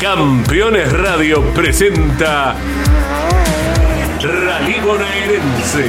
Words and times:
Campeones 0.00 0.92
Radio 0.92 1.42
presenta 1.52 2.54
Rally 4.22 4.78
Bonaerense. 4.78 5.86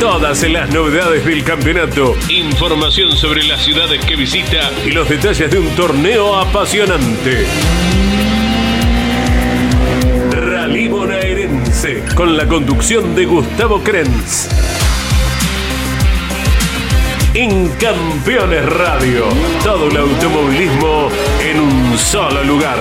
Todas 0.00 0.42
las 0.42 0.70
novedades 0.70 1.24
del 1.24 1.44
campeonato, 1.44 2.16
información 2.28 3.12
sobre 3.12 3.44
las 3.44 3.62
ciudades 3.62 4.04
que 4.04 4.16
visita 4.16 4.72
y 4.84 4.90
los 4.90 5.08
detalles 5.08 5.48
de 5.48 5.60
un 5.60 5.68
torneo 5.76 6.34
apasionante. 6.34 7.46
Rally 10.32 10.88
Bonaerense, 10.88 12.04
con 12.16 12.36
la 12.36 12.48
conducción 12.48 13.14
de 13.14 13.26
Gustavo 13.26 13.80
Krenz. 13.80 14.73
En 17.36 17.68
Campeones 17.80 18.64
Radio, 18.64 19.24
todo 19.64 19.88
el 19.88 19.96
automovilismo 19.96 21.08
en 21.40 21.60
un 21.60 21.98
solo 21.98 22.44
lugar. 22.44 22.78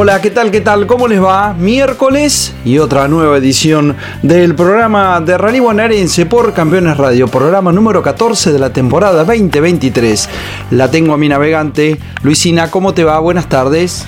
Hola, 0.00 0.20
¿qué 0.20 0.30
tal? 0.30 0.52
¿Qué 0.52 0.60
tal? 0.60 0.86
¿Cómo 0.86 1.08
les 1.08 1.20
va? 1.20 1.54
Miércoles 1.54 2.54
y 2.64 2.78
otra 2.78 3.08
nueva 3.08 3.36
edición 3.36 3.96
del 4.22 4.54
programa 4.54 5.20
de 5.20 5.36
Rally 5.36 5.58
Bonaerense 5.58 6.24
por 6.24 6.54
Campeones 6.54 6.96
Radio, 6.96 7.26
programa 7.26 7.72
número 7.72 8.00
14 8.00 8.52
de 8.52 8.60
la 8.60 8.72
temporada 8.72 9.24
2023. 9.24 10.28
La 10.70 10.88
tengo 10.88 11.14
a 11.14 11.16
mi 11.16 11.28
navegante. 11.28 11.98
Luisina, 12.22 12.70
¿cómo 12.70 12.94
te 12.94 13.02
va? 13.02 13.18
Buenas 13.18 13.48
tardes. 13.48 14.06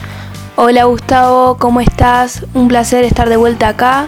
Hola 0.55 0.85
Gustavo, 0.85 1.57
¿cómo 1.59 1.81
estás? 1.81 2.47
Un 2.55 2.69
placer 2.69 3.03
estar 3.03 3.29
de 3.29 3.37
vuelta 3.37 3.67
acá. 3.67 4.07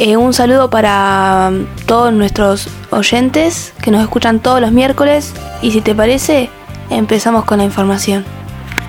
Eh, 0.00 0.16
un 0.16 0.34
saludo 0.34 0.70
para 0.70 1.50
um, 1.52 1.66
todos 1.86 2.12
nuestros 2.12 2.66
oyentes 2.90 3.74
que 3.80 3.92
nos 3.92 4.02
escuchan 4.02 4.40
todos 4.40 4.60
los 4.60 4.72
miércoles 4.72 5.34
y 5.62 5.70
si 5.70 5.82
te 5.82 5.94
parece, 5.94 6.50
empezamos 6.90 7.44
con 7.44 7.58
la 7.58 7.64
información. 7.64 8.24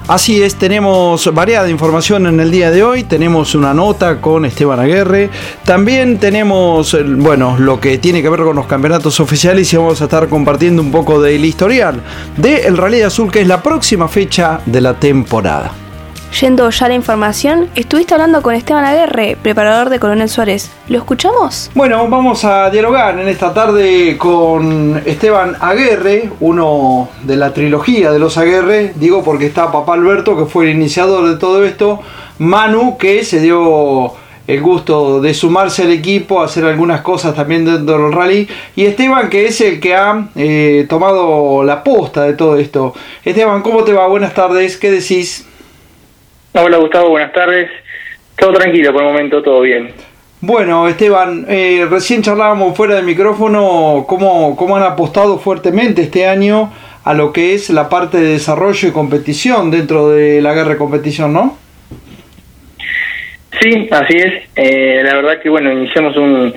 Así 0.07 0.41
es, 0.41 0.55
tenemos 0.55 1.33
variada 1.33 1.69
información 1.69 2.27
en 2.27 2.39
el 2.39 2.49
día 2.49 2.71
de 2.71 2.81
hoy. 2.81 3.03
Tenemos 3.03 3.55
una 3.55 3.73
nota 3.73 4.21
con 4.21 4.45
Esteban 4.45 4.79
Aguerre. 4.79 5.29
También 5.65 6.17
tenemos, 6.17 6.97
bueno, 7.17 7.57
lo 7.59 7.81
que 7.81 7.97
tiene 7.97 8.21
que 8.21 8.29
ver 8.29 8.39
con 8.39 8.55
los 8.55 8.67
campeonatos 8.67 9.19
oficiales 9.19 9.71
y 9.73 9.75
vamos 9.75 9.99
a 9.99 10.05
estar 10.05 10.29
compartiendo 10.29 10.81
un 10.81 10.91
poco 10.91 11.21
del 11.21 11.43
historial 11.43 12.01
de 12.37 12.67
el 12.67 12.77
Rally 12.77 13.01
Azul, 13.01 13.29
que 13.29 13.41
es 13.41 13.47
la 13.47 13.61
próxima 13.61 14.07
fecha 14.07 14.61
de 14.65 14.79
la 14.79 14.93
temporada. 14.93 15.86
Yendo 16.31 16.69
ya 16.69 16.85
a 16.85 16.89
la 16.89 16.95
información, 16.95 17.69
estuviste 17.73 18.13
hablando 18.13 18.41
con 18.41 18.53
Esteban 18.53 18.85
Aguerre, 18.85 19.37
preparador 19.41 19.89
de 19.89 19.99
Coronel 19.99 20.29
Suárez. 20.29 20.69
¿Lo 20.87 20.99
escuchamos? 20.99 21.71
Bueno, 21.73 22.07
vamos 22.09 22.43
a 22.43 22.69
dialogar 22.69 23.17
en 23.17 23.27
esta 23.27 23.53
tarde 23.53 24.17
con 24.17 25.01
Esteban 25.05 25.55
Aguerre, 25.59 26.29
uno 26.41 27.09
de 27.23 27.37
la 27.37 27.53
trilogía 27.53 28.11
de 28.11 28.19
los 28.19 28.37
Aguerre. 28.37 28.93
Digo 28.95 29.23
porque 29.23 29.47
está 29.47 29.71
papá 29.71 29.93
Alberto, 29.93 30.37
que 30.37 30.45
fue 30.45 30.65
el 30.65 30.75
iniciador 30.75 31.27
de 31.29 31.37
todo 31.37 31.65
esto. 31.65 32.01
Manu, 32.39 32.97
que 32.97 33.23
se 33.23 33.39
dio 33.39 34.13
el 34.45 34.61
gusto 34.61 35.19
de 35.21 35.33
sumarse 35.33 35.83
al 35.83 35.91
equipo, 35.91 36.41
hacer 36.41 36.65
algunas 36.65 37.01
cosas 37.01 37.35
también 37.35 37.65
dentro 37.65 38.03
del 38.03 38.13
rally. 38.13 38.47
Y 38.75 38.85
Esteban, 38.85 39.29
que 39.29 39.47
es 39.47 39.59
el 39.61 39.79
que 39.79 39.95
ha 39.95 40.27
eh, 40.35 40.85
tomado 40.87 41.63
la 41.63 41.83
posta 41.83 42.23
de 42.23 42.33
todo 42.33 42.57
esto. 42.57 42.93
Esteban, 43.23 43.61
¿cómo 43.61 43.83
te 43.83 43.93
va? 43.93 44.07
Buenas 44.07 44.33
tardes, 44.33 44.77
¿qué 44.77 44.91
decís? 44.91 45.45
Hola 46.53 46.77
Gustavo, 46.77 47.09
buenas 47.09 47.33
tardes. 47.33 47.69
Todo 48.37 48.53
tranquilo 48.53 48.93
por 48.93 49.03
el 49.03 49.09
momento, 49.09 49.41
todo 49.41 49.61
bien. 49.61 49.91
Bueno, 50.41 50.87
Esteban, 50.87 51.45
eh, 51.49 51.85
recién 51.89 52.21
charlábamos 52.21 52.77
fuera 52.77 52.95
del 52.95 53.05
micrófono 53.05 54.05
cómo, 54.07 54.55
cómo 54.55 54.77
han 54.77 54.83
apostado 54.83 55.39
fuertemente 55.39 56.03
este 56.03 56.27
año 56.27 56.71
a 57.03 57.13
lo 57.13 57.33
que 57.33 57.53
es 57.53 57.69
la 57.69 57.89
parte 57.89 58.17
de 58.17 58.33
desarrollo 58.33 58.87
y 58.87 58.91
competición 58.91 59.71
dentro 59.71 60.09
de 60.09 60.41
la 60.41 60.53
guerra 60.53 60.71
de 60.71 60.77
competición, 60.77 61.33
¿no? 61.33 61.57
Sí, 63.59 63.87
así 63.89 64.17
es. 64.17 64.43
Eh, 64.55 65.01
la 65.03 65.15
verdad 65.15 65.41
que, 65.41 65.49
bueno, 65.49 65.71
iniciamos 65.71 66.15
un, 66.17 66.53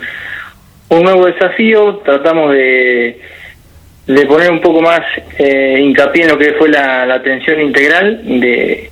un 0.90 1.02
nuevo 1.02 1.26
desafío, 1.26 1.96
tratamos 2.04 2.52
de, 2.52 3.20
de 4.06 4.26
poner 4.26 4.50
un 4.50 4.60
poco 4.60 4.82
más 4.82 5.00
eh, 5.38 5.78
hincapié 5.80 6.24
en 6.24 6.28
lo 6.30 6.38
que 6.38 6.52
fue 6.54 6.68
la, 6.68 7.06
la 7.06 7.14
atención 7.14 7.60
integral 7.60 8.20
de 8.40 8.90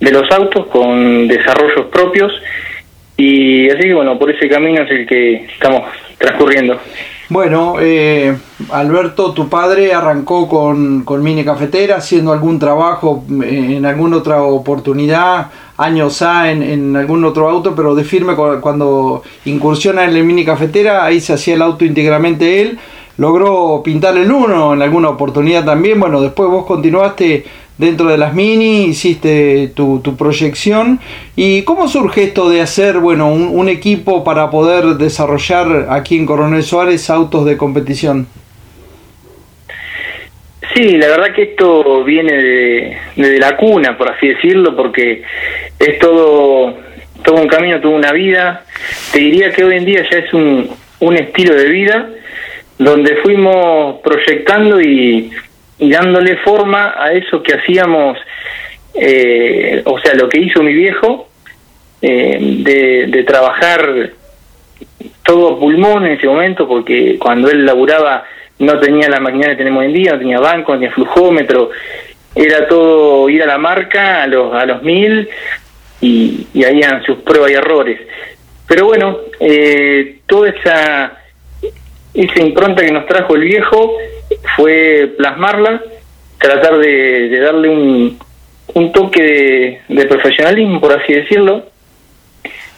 de 0.00 0.10
los 0.10 0.30
autos 0.30 0.66
con 0.66 1.28
desarrollos 1.28 1.86
propios 1.92 2.32
y 3.16 3.68
así 3.68 3.82
que 3.82 3.94
bueno, 3.94 4.18
por 4.18 4.30
ese 4.30 4.48
camino 4.48 4.82
es 4.82 4.90
el 4.90 5.06
que 5.06 5.44
estamos 5.44 5.82
transcurriendo. 6.16 6.78
Bueno, 7.28 7.76
eh, 7.78 8.34
Alberto, 8.72 9.32
tu 9.32 9.48
padre 9.48 9.92
arrancó 9.94 10.48
con, 10.48 11.02
con 11.04 11.22
Mini 11.22 11.44
Cafetera 11.44 11.96
haciendo 11.96 12.32
algún 12.32 12.58
trabajo 12.58 13.22
en 13.28 13.86
alguna 13.86 14.16
otra 14.16 14.42
oportunidad, 14.42 15.46
años 15.76 16.22
A 16.22 16.50
en, 16.50 16.96
algún 16.96 17.24
otro 17.24 17.48
auto, 17.48 17.74
pero 17.76 17.94
de 17.94 18.02
firme 18.04 18.34
cuando 18.34 19.22
incursiona 19.44 20.04
en 20.04 20.16
el 20.16 20.24
Mini 20.24 20.44
Cafetera, 20.44 21.04
ahí 21.04 21.20
se 21.20 21.34
hacía 21.34 21.54
el 21.54 21.62
auto 21.62 21.84
íntegramente 21.84 22.62
él. 22.62 22.78
Logró 23.16 23.82
pintar 23.84 24.16
el 24.16 24.32
uno 24.32 24.72
en 24.72 24.82
alguna 24.82 25.10
oportunidad 25.10 25.64
también. 25.64 26.00
Bueno, 26.00 26.22
después 26.22 26.48
vos 26.48 26.64
continuaste 26.66 27.44
dentro 27.80 28.08
de 28.08 28.18
las 28.18 28.34
mini, 28.34 28.84
hiciste 28.84 29.72
tu, 29.74 30.02
proyección. 30.16 31.00
¿Y 31.34 31.62
cómo 31.62 31.88
surge 31.88 32.24
esto 32.24 32.50
de 32.50 32.60
hacer 32.60 32.98
bueno, 32.98 33.32
un, 33.32 33.68
equipo 33.70 34.22
para 34.22 34.50
poder 34.50 34.96
desarrollar 34.96 35.86
aquí 35.88 36.18
en 36.18 36.26
Coronel 36.26 36.62
Suárez 36.62 37.08
autos 37.08 37.46
de 37.46 37.56
competición? 37.56 38.26
Sí, 40.74 40.98
la 40.98 41.08
verdad 41.08 41.34
que 41.34 41.42
esto 41.42 42.04
viene 42.04 42.32
de, 42.32 42.96
de 43.16 43.38
la 43.38 43.56
cuna, 43.56 43.96
por 43.96 44.10
así 44.10 44.28
decirlo, 44.28 44.76
porque 44.76 45.22
es 45.78 45.98
todo, 45.98 46.78
todo 47.24 47.36
un 47.36 47.48
camino, 47.48 47.80
toda 47.80 47.96
una 47.96 48.12
vida. 48.12 48.64
Te 49.12 49.20
diría 49.20 49.50
que 49.52 49.64
hoy 49.64 49.76
en 49.76 49.84
día 49.86 50.04
ya 50.10 50.18
es 50.18 50.32
un, 50.34 50.68
un 51.00 51.16
estilo 51.16 51.54
de 51.54 51.64
vida 51.64 52.10
donde 52.78 53.16
fuimos 53.16 54.00
proyectando 54.00 54.80
y 54.80 55.30
y 55.80 55.90
dándole 55.90 56.36
forma 56.36 56.94
a 56.96 57.12
eso 57.12 57.42
que 57.42 57.54
hacíamos, 57.54 58.18
eh, 58.94 59.82
o 59.84 59.98
sea, 59.98 60.14
lo 60.14 60.28
que 60.28 60.38
hizo 60.38 60.62
mi 60.62 60.72
viejo, 60.72 61.28
eh, 62.02 62.38
de, 62.40 63.06
de, 63.08 63.24
trabajar 63.24 64.10
todo 65.22 65.58
pulmón 65.58 66.06
en 66.06 66.12
ese 66.12 66.26
momento, 66.26 66.68
porque 66.68 67.18
cuando 67.18 67.50
él 67.50 67.66
laburaba 67.66 68.24
no 68.58 68.78
tenía 68.78 69.08
la 69.08 69.20
maquinaria 69.20 69.54
que 69.54 69.64
tenemos 69.64 69.80
hoy 69.80 69.86
en 69.86 69.94
día, 69.94 70.12
no 70.12 70.18
tenía 70.18 70.40
banco, 70.40 70.72
no 70.72 70.78
tenía 70.78 70.94
flujómetro, 70.94 71.70
era 72.34 72.68
todo 72.68 73.28
ir 73.28 73.42
a 73.42 73.46
la 73.46 73.58
marca 73.58 74.22
a 74.22 74.26
los, 74.26 74.54
a 74.54 74.64
los 74.66 74.82
mil 74.82 75.28
y, 76.00 76.46
y 76.54 76.64
habían 76.64 77.02
sus 77.04 77.18
pruebas 77.18 77.50
y 77.50 77.54
errores. 77.54 78.00
Pero 78.66 78.86
bueno, 78.86 79.18
eh, 79.40 80.20
toda 80.26 80.50
esa, 80.50 81.18
esa 82.14 82.40
impronta 82.40 82.84
que 82.84 82.92
nos 82.92 83.06
trajo 83.06 83.34
el 83.34 83.42
viejo, 83.42 83.96
fue 84.56 85.12
plasmarla, 85.16 85.82
tratar 86.38 86.78
de, 86.78 87.38
darle 87.40 87.68
un, 87.68 88.18
un 88.74 88.92
toque 88.92 89.82
de, 89.88 90.06
profesionalismo, 90.06 90.80
por 90.80 90.92
así 90.92 91.12
decirlo. 91.12 91.64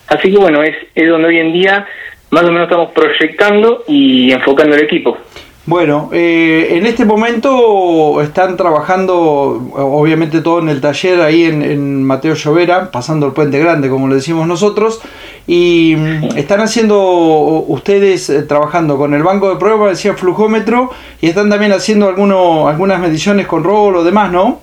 Así 0.09 0.31
que 0.31 0.39
bueno, 0.39 0.63
es, 0.63 0.77
es 0.95 1.09
donde 1.09 1.29
hoy 1.29 1.39
en 1.39 1.53
día 1.53 1.87
más 2.31 2.45
o 2.45 2.49
menos 2.49 2.65
estamos 2.65 2.91
proyectando 2.93 3.84
y 3.87 4.33
enfocando 4.33 4.75
el 4.75 4.84
equipo. 4.84 5.19
Bueno, 5.64 6.10
eh, 6.12 6.70
en 6.72 6.86
este 6.86 7.04
momento 7.04 8.20
están 8.20 8.56
trabajando, 8.56 9.70
obviamente 9.74 10.41
todo 10.41 10.59
en 10.59 10.68
el 10.68 10.80
taller 10.80 11.20
ahí 11.20 11.44
en, 11.44 12.03
Mateo 12.03 12.34
Llovera, 12.34 12.91
pasando 12.91 13.26
el 13.26 13.32
puente 13.32 13.60
grande, 13.60 13.88
como 13.88 14.09
le 14.09 14.16
decimos 14.16 14.48
nosotros, 14.48 15.00
y 15.47 15.94
mm, 15.97 16.36
están 16.36 16.60
haciendo 16.62 16.98
ustedes 17.00 18.28
eh, 18.28 18.42
trabajando 18.42 18.97
con 18.97 19.14
el 19.14 19.22
banco 19.22 19.50
de 19.50 19.56
prueba, 19.60 19.88
decía 19.88 20.14
flujómetro, 20.14 20.91
y 21.20 21.28
están 21.28 21.48
también 21.48 21.70
haciendo 21.70 22.09
alguno, 22.09 22.66
algunas 22.66 22.98
mediciones 22.98 23.47
con 23.47 23.62
rol 23.62 23.94
o 23.94 24.03
demás, 24.03 24.32
¿no? 24.32 24.60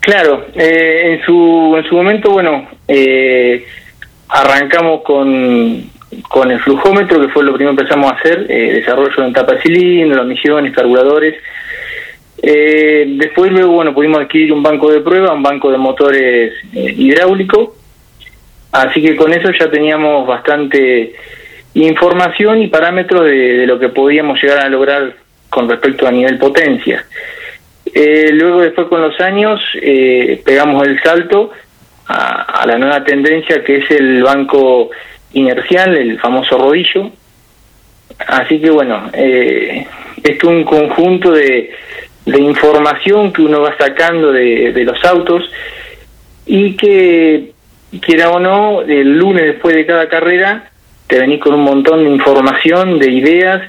Claro, 0.00 0.44
eh, 0.54 1.14
en, 1.14 1.24
su, 1.24 1.76
en 1.78 1.84
su 1.88 1.94
momento, 1.94 2.30
bueno, 2.30 2.68
arrancamos 4.28 5.00
con 5.00 5.95
con 6.28 6.50
el 6.50 6.60
flujómetro, 6.60 7.20
que 7.20 7.28
fue 7.28 7.44
lo 7.44 7.54
primero 7.54 7.76
que 7.76 7.82
empezamos 7.82 8.12
a 8.12 8.16
hacer, 8.16 8.46
eh, 8.48 8.74
desarrollo 8.74 9.24
en 9.24 9.32
tapa 9.32 9.54
de 9.54 9.62
cilindro, 9.62 10.22
emisiones, 10.22 10.74
carburadores. 10.74 11.34
Eh, 12.42 13.06
después 13.16 13.50
luego, 13.50 13.72
bueno, 13.72 13.94
pudimos 13.94 14.20
adquirir 14.20 14.52
un 14.52 14.62
banco 14.62 14.90
de 14.90 15.00
prueba, 15.00 15.32
un 15.32 15.42
banco 15.42 15.70
de 15.70 15.78
motores 15.78 16.52
eh, 16.74 16.94
hidráulicos, 16.96 17.70
así 18.72 19.02
que 19.02 19.16
con 19.16 19.32
eso 19.32 19.50
ya 19.58 19.70
teníamos 19.70 20.26
bastante 20.26 21.14
información 21.74 22.62
y 22.62 22.68
parámetros 22.68 23.24
de, 23.24 23.66
lo 23.66 23.78
que 23.78 23.88
podíamos 23.88 24.40
llegar 24.42 24.58
a 24.58 24.68
lograr 24.68 25.14
con 25.48 25.68
respecto 25.68 26.06
a 26.06 26.12
nivel 26.12 26.38
potencia. 26.38 27.04
Eh, 27.92 28.30
luego 28.32 28.60
después 28.60 28.88
con 28.88 29.00
los 29.00 29.18
años 29.20 29.60
pegamos 30.44 30.86
el 30.86 31.00
salto 31.02 31.52
a, 32.08 32.64
la 32.66 32.78
nueva 32.78 33.02
tendencia 33.04 33.64
que 33.64 33.78
es 33.78 33.90
el 33.90 34.22
banco 34.22 34.90
inercial, 35.36 35.96
el 35.96 36.18
famoso 36.18 36.58
rodillo. 36.58 37.10
Así 38.26 38.60
que 38.60 38.70
bueno, 38.70 39.10
eh, 39.12 39.86
es 40.22 40.42
un 40.44 40.64
conjunto 40.64 41.32
de, 41.32 41.70
de 42.24 42.40
información 42.40 43.32
que 43.32 43.42
uno 43.42 43.60
va 43.60 43.76
sacando 43.78 44.32
de, 44.32 44.72
de 44.72 44.84
los 44.84 45.04
autos 45.04 45.50
y 46.46 46.76
que, 46.76 47.52
quiera 48.00 48.30
o 48.30 48.40
no, 48.40 48.82
el 48.82 49.18
lunes 49.18 49.44
después 49.44 49.74
de 49.74 49.86
cada 49.86 50.08
carrera 50.08 50.70
te 51.06 51.18
venís 51.18 51.40
con 51.40 51.54
un 51.54 51.62
montón 51.62 52.04
de 52.04 52.10
información, 52.10 52.98
de 52.98 53.10
ideas, 53.10 53.62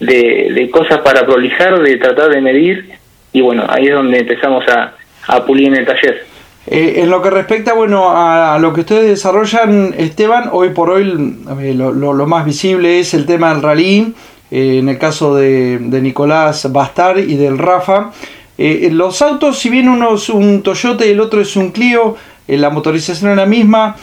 de, 0.00 0.48
de 0.52 0.70
cosas 0.70 0.98
para 0.98 1.24
prolijar, 1.24 1.80
de 1.80 1.96
tratar 1.96 2.30
de 2.30 2.40
medir, 2.40 2.90
y 3.32 3.40
bueno, 3.40 3.64
ahí 3.68 3.86
es 3.86 3.94
donde 3.94 4.18
empezamos 4.18 4.66
a, 4.68 4.94
a 5.28 5.44
pulir 5.44 5.68
en 5.68 5.76
el 5.76 5.86
taller. 5.86 6.26
Eh, 6.66 7.02
en 7.02 7.10
lo 7.10 7.20
que 7.20 7.28
respecta 7.28 7.74
bueno 7.74 8.06
a, 8.10 8.58
lo 8.58 8.72
que 8.72 8.80
ustedes 8.80 9.06
desarrollan, 9.06 9.94
Esteban, 9.98 10.48
hoy 10.50 10.70
por 10.70 10.88
hoy 10.88 11.04
lo, 11.04 11.92
lo, 11.92 12.26
más 12.26 12.46
visible 12.46 13.00
es 13.00 13.12
el 13.12 13.26
tema 13.26 13.52
del 13.52 13.62
rally, 13.62 14.14
eh, 14.50 14.78
en 14.78 14.88
el 14.88 14.98
caso 14.98 15.34
de, 15.34 15.78
Nicolás 15.78 16.72
Bastar 16.72 17.18
y 17.18 17.36
del 17.36 17.58
Rafa. 17.58 18.12
Eh, 18.56 18.88
los 18.90 19.20
autos, 19.20 19.58
si 19.58 19.68
bien 19.68 19.90
uno 19.90 20.14
es 20.14 20.30
un 20.30 20.62
Toyota 20.62 21.04
y 21.04 21.10
el 21.10 21.20
otro 21.20 21.42
es 21.42 21.54
un 21.54 21.70
Clio, 21.70 22.16
la 22.46 22.70
motorización 22.70 23.32
es 23.32 23.36
la 23.36 23.46
misma, 23.46 23.96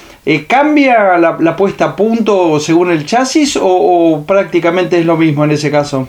¿cambia 0.47 1.17
la, 1.17 1.55
puesta 1.55 1.85
a 1.85 1.95
punto 1.95 2.59
según 2.59 2.91
el 2.91 3.05
chasis 3.05 3.57
o, 3.59 4.23
prácticamente 4.27 4.99
es 4.99 5.05
lo 5.05 5.17
mismo 5.17 5.43
en 5.45 5.51
ese 5.51 5.71
caso? 5.71 6.07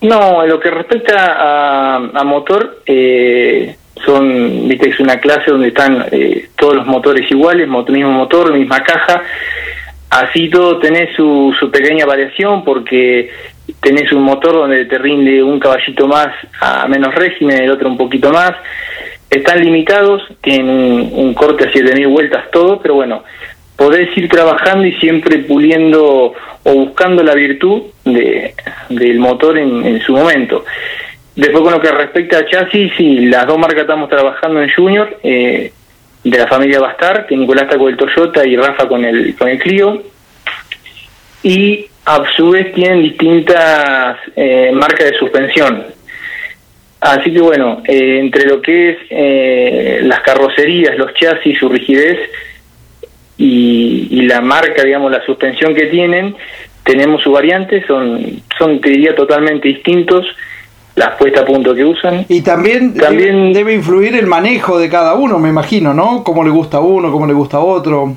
No, 0.00 0.42
en 0.42 0.48
lo 0.48 0.60
que 0.60 0.70
respecta 0.70 1.14
a, 1.16 1.96
a 1.96 2.24
motor, 2.24 2.82
eh, 2.86 3.76
son, 4.04 4.68
viste, 4.68 4.90
es 4.90 5.00
una 5.00 5.18
clase 5.18 5.50
donde 5.50 5.68
están 5.68 6.06
eh, 6.12 6.48
todos 6.56 6.76
los 6.76 6.86
motores 6.86 7.30
iguales, 7.30 7.68
mismo 7.68 8.12
motor, 8.12 8.52
misma 8.52 8.82
caja. 8.82 9.22
Así 10.10 10.48
todo 10.48 10.78
tenés 10.78 11.14
su, 11.16 11.54
su 11.58 11.70
pequeña 11.70 12.06
variación 12.06 12.64
porque 12.64 13.30
tenés 13.80 14.12
un 14.12 14.22
motor 14.22 14.52
donde 14.54 14.84
te 14.84 14.98
rinde 14.98 15.42
un 15.42 15.58
caballito 15.58 16.06
más 16.06 16.28
a 16.60 16.86
menos 16.88 17.14
régimen, 17.14 17.62
el 17.62 17.70
otro 17.70 17.88
un 17.88 17.96
poquito 17.96 18.30
más. 18.30 18.52
Están 19.28 19.60
limitados, 19.60 20.22
tienen 20.40 21.10
un, 21.12 21.34
corte 21.34 21.64
a 21.64 21.72
7000 21.72 22.06
vueltas 22.06 22.50
todo, 22.52 22.80
pero 22.80 22.94
bueno, 22.94 23.24
podés 23.76 24.16
ir 24.16 24.28
trabajando 24.28 24.86
y 24.86 24.92
siempre 24.94 25.38
puliendo 25.38 26.32
o 26.62 26.72
buscando 26.72 27.24
la 27.24 27.34
virtud 27.34 27.82
de, 28.04 28.54
del 28.88 29.18
motor 29.18 29.58
en, 29.58 29.84
en 29.84 30.00
su 30.00 30.12
momento. 30.12 30.64
Después 31.36 31.62
con 31.62 31.72
lo 31.72 31.80
que 31.80 31.92
respecta 31.92 32.38
a 32.38 32.46
chasis, 32.46 32.92
sí, 32.96 33.26
las 33.26 33.46
dos 33.46 33.58
marcas 33.58 33.82
estamos 33.82 34.08
trabajando 34.08 34.62
en 34.62 34.72
Junior, 34.72 35.18
eh, 35.22 35.70
de 36.24 36.38
la 36.38 36.46
familia 36.48 36.80
Bastar, 36.80 37.26
que 37.26 37.36
Nicolás 37.36 37.64
está 37.64 37.78
con 37.78 37.88
el 37.88 37.96
Toyota 37.96 38.44
y 38.44 38.56
Rafa 38.56 38.88
con 38.88 39.04
el, 39.04 39.36
con 39.36 39.48
el 39.48 39.58
Clio. 39.58 40.02
Y 41.42 41.86
a 42.06 42.24
su 42.34 42.50
vez 42.50 42.72
tienen 42.72 43.02
distintas 43.02 44.16
eh, 44.34 44.72
marcas 44.72 45.10
de 45.10 45.18
suspensión. 45.18 45.84
Así 47.00 47.32
que 47.32 47.40
bueno, 47.40 47.82
eh, 47.86 48.18
entre 48.18 48.46
lo 48.46 48.62
que 48.62 48.90
es 48.90 48.98
eh, 49.10 50.00
las 50.02 50.20
carrocerías, 50.20 50.96
los 50.96 51.12
chasis, 51.14 51.58
su 51.58 51.68
rigidez 51.68 52.18
y, 53.36 54.08
y, 54.10 54.22
la 54.22 54.40
marca, 54.40 54.82
digamos, 54.82 55.12
la 55.12 55.24
suspensión 55.24 55.74
que 55.74 55.86
tienen, 55.86 56.34
tenemos 56.82 57.22
su 57.22 57.30
variante, 57.30 57.86
son, 57.86 58.42
son 58.58 58.80
te 58.80 58.88
diría, 58.88 59.14
totalmente 59.14 59.68
distintos 59.68 60.26
las 60.96 61.14
puestas 61.16 61.42
a 61.42 61.46
punto 61.46 61.74
que 61.74 61.84
usan. 61.84 62.24
Y 62.28 62.40
también, 62.40 62.94
también 62.94 63.52
debe, 63.52 63.74
influir 63.74 64.16
el 64.16 64.26
manejo 64.26 64.78
de 64.78 64.88
cada 64.88 65.14
uno, 65.14 65.38
me 65.38 65.50
imagino, 65.50 65.92
¿no? 65.92 66.24
Cómo 66.24 66.42
le 66.42 66.50
gusta 66.50 66.78
a 66.78 66.80
uno, 66.80 67.12
cómo 67.12 67.26
le 67.26 67.34
gusta 67.34 67.58
a 67.58 67.60
otro. 67.60 68.16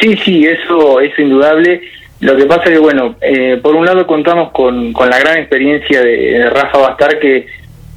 Sí, 0.00 0.16
sí, 0.24 0.46
eso 0.46 1.00
es 1.00 1.16
indudable. 1.18 1.82
Lo 2.20 2.34
que 2.34 2.46
pasa 2.46 2.64
es 2.64 2.70
que, 2.70 2.78
bueno, 2.78 3.14
eh, 3.20 3.60
por 3.62 3.76
un 3.76 3.84
lado 3.84 4.06
contamos 4.06 4.50
con, 4.52 4.94
con 4.94 5.10
la 5.10 5.18
gran 5.18 5.36
experiencia 5.36 6.00
de, 6.00 6.48
Rafa 6.48 6.78
Bastar, 6.78 7.18
que 7.18 7.46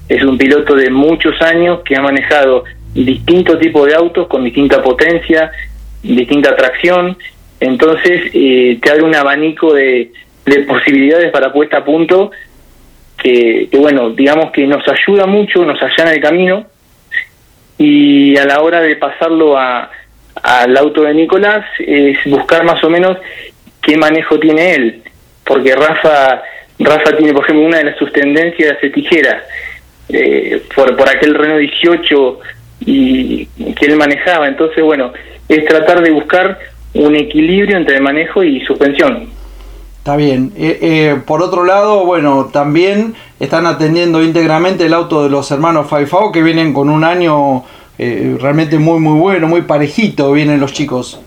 es 0.09 0.23
un 0.23 0.37
piloto 0.37 0.75
de 0.75 0.89
muchos 0.89 1.41
años 1.41 1.79
que 1.85 1.95
ha 1.95 2.01
manejado 2.01 2.65
distintos 2.93 3.59
tipos 3.59 3.87
de 3.87 3.95
autos 3.95 4.27
con 4.27 4.43
distinta 4.43 4.81
potencia, 4.81 5.51
distinta 6.03 6.53
tracción. 6.53 7.17
Entonces, 7.61 8.29
eh, 8.33 8.77
te 8.81 8.91
abre 8.91 9.03
un 9.03 9.15
abanico 9.15 9.73
de, 9.73 10.11
de 10.45 10.59
posibilidades 10.63 11.31
para 11.31 11.53
puesta 11.53 11.77
a 11.77 11.85
punto 11.85 12.31
que, 13.21 13.69
bueno, 13.73 14.09
digamos 14.11 14.51
que 14.51 14.65
nos 14.65 14.83
ayuda 14.87 15.25
mucho, 15.25 15.63
nos 15.65 15.81
allana 15.81 16.13
el 16.13 16.21
camino. 16.21 16.65
Y 17.77 18.37
a 18.37 18.45
la 18.45 18.61
hora 18.61 18.81
de 18.81 18.95
pasarlo 18.95 19.57
a, 19.57 19.89
al 20.41 20.77
auto 20.77 21.03
de 21.03 21.13
Nicolás 21.13 21.65
es 21.79 22.17
buscar 22.25 22.63
más 22.63 22.83
o 22.83 22.89
menos 22.89 23.17
qué 23.81 23.97
manejo 23.97 24.39
tiene 24.39 24.75
él, 24.75 25.03
porque 25.45 25.75
Rafa 25.75 26.41
Rafa 26.79 27.17
tiene, 27.17 27.33
por 27.33 27.43
ejemplo, 27.43 27.65
una 27.65 27.79
de 27.79 27.95
sus 27.95 28.11
tendencias 28.13 28.79
de 28.81 28.89
tijera, 28.89 29.43
eh, 30.07 30.63
por, 30.73 30.95
por 30.95 31.09
aquel 31.09 31.35
Renault 31.35 31.59
18 31.59 32.39
y 32.85 33.45
que 33.45 33.85
él 33.85 33.97
manejaba, 33.97 34.47
entonces 34.47 34.83
bueno, 34.83 35.11
es 35.49 35.65
tratar 35.65 36.01
de 36.01 36.11
buscar 36.11 36.57
un 36.93 37.15
equilibrio 37.15 37.77
entre 37.77 37.97
el 37.97 38.01
manejo 38.01 38.43
y 38.43 38.61
suspensión. 38.61 39.29
Está 39.99 40.15
bien. 40.15 40.53
Eh, 40.57 40.79
eh, 40.81 41.21
por 41.25 41.43
otro 41.43 41.65
lado, 41.65 42.05
bueno, 42.05 42.49
también 42.51 43.15
están 43.39 43.65
atendiendo 43.67 44.23
íntegramente 44.23 44.85
el 44.85 44.93
auto 44.93 45.23
de 45.23 45.29
los 45.29 45.51
hermanos 45.51 45.89
Faifao 45.89 46.31
que 46.31 46.41
vienen 46.41 46.73
con 46.73 46.89
un 46.89 47.03
año 47.03 47.65
eh, 47.97 48.37
realmente 48.39 48.79
muy, 48.79 48.99
muy 49.01 49.19
bueno, 49.19 49.47
muy 49.47 49.63
parejito, 49.63 50.31
vienen 50.31 50.61
los 50.61 50.71
chicos. 50.71 51.21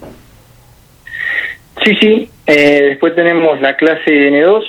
Sí, 1.84 1.94
sí. 2.00 2.30
después 2.46 3.14
tenemos 3.14 3.60
la 3.60 3.76
clase 3.76 4.30
N2 4.30 4.64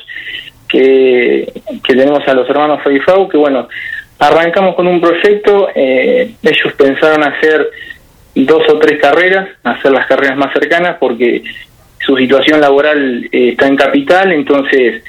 que, 0.67 1.53
que 1.83 1.95
tenemos 1.95 2.27
a 2.27 2.33
los 2.33 2.49
hermanos 2.49 2.81
Faifao 2.83 3.29
que 3.29 3.37
bueno, 3.37 3.69
arrancamos 4.19 4.75
con 4.75 4.85
un 4.85 4.99
proyecto, 4.99 5.69
ellos 5.73 6.73
pensaron 6.77 7.23
hacer 7.23 7.69
dos 8.35 8.63
o 8.69 8.79
tres 8.79 8.99
carreras, 8.99 9.47
hacer 9.63 9.91
las 9.91 10.07
carreras 10.07 10.37
más 10.37 10.51
cercanas 10.51 10.97
porque 10.99 11.43
su 12.05 12.17
situación 12.17 12.59
laboral 12.59 13.29
eh, 13.31 13.49
está 13.49 13.67
en 13.67 13.75
capital, 13.75 14.31
entonces 14.31 15.03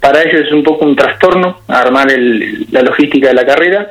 para 0.00 0.22
ellos 0.22 0.46
es 0.46 0.52
un 0.52 0.62
poco 0.62 0.84
un 0.84 0.96
trastorno 0.96 1.60
armar 1.68 2.08
la 2.70 2.82
logística 2.82 3.28
de 3.28 3.34
la 3.34 3.44
carrera, 3.44 3.90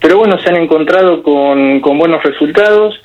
pero 0.00 0.18
bueno, 0.18 0.38
se 0.40 0.48
han 0.48 0.56
encontrado 0.56 1.22
con, 1.22 1.80
con 1.80 1.98
buenos 1.98 2.22
resultados, 2.22 3.00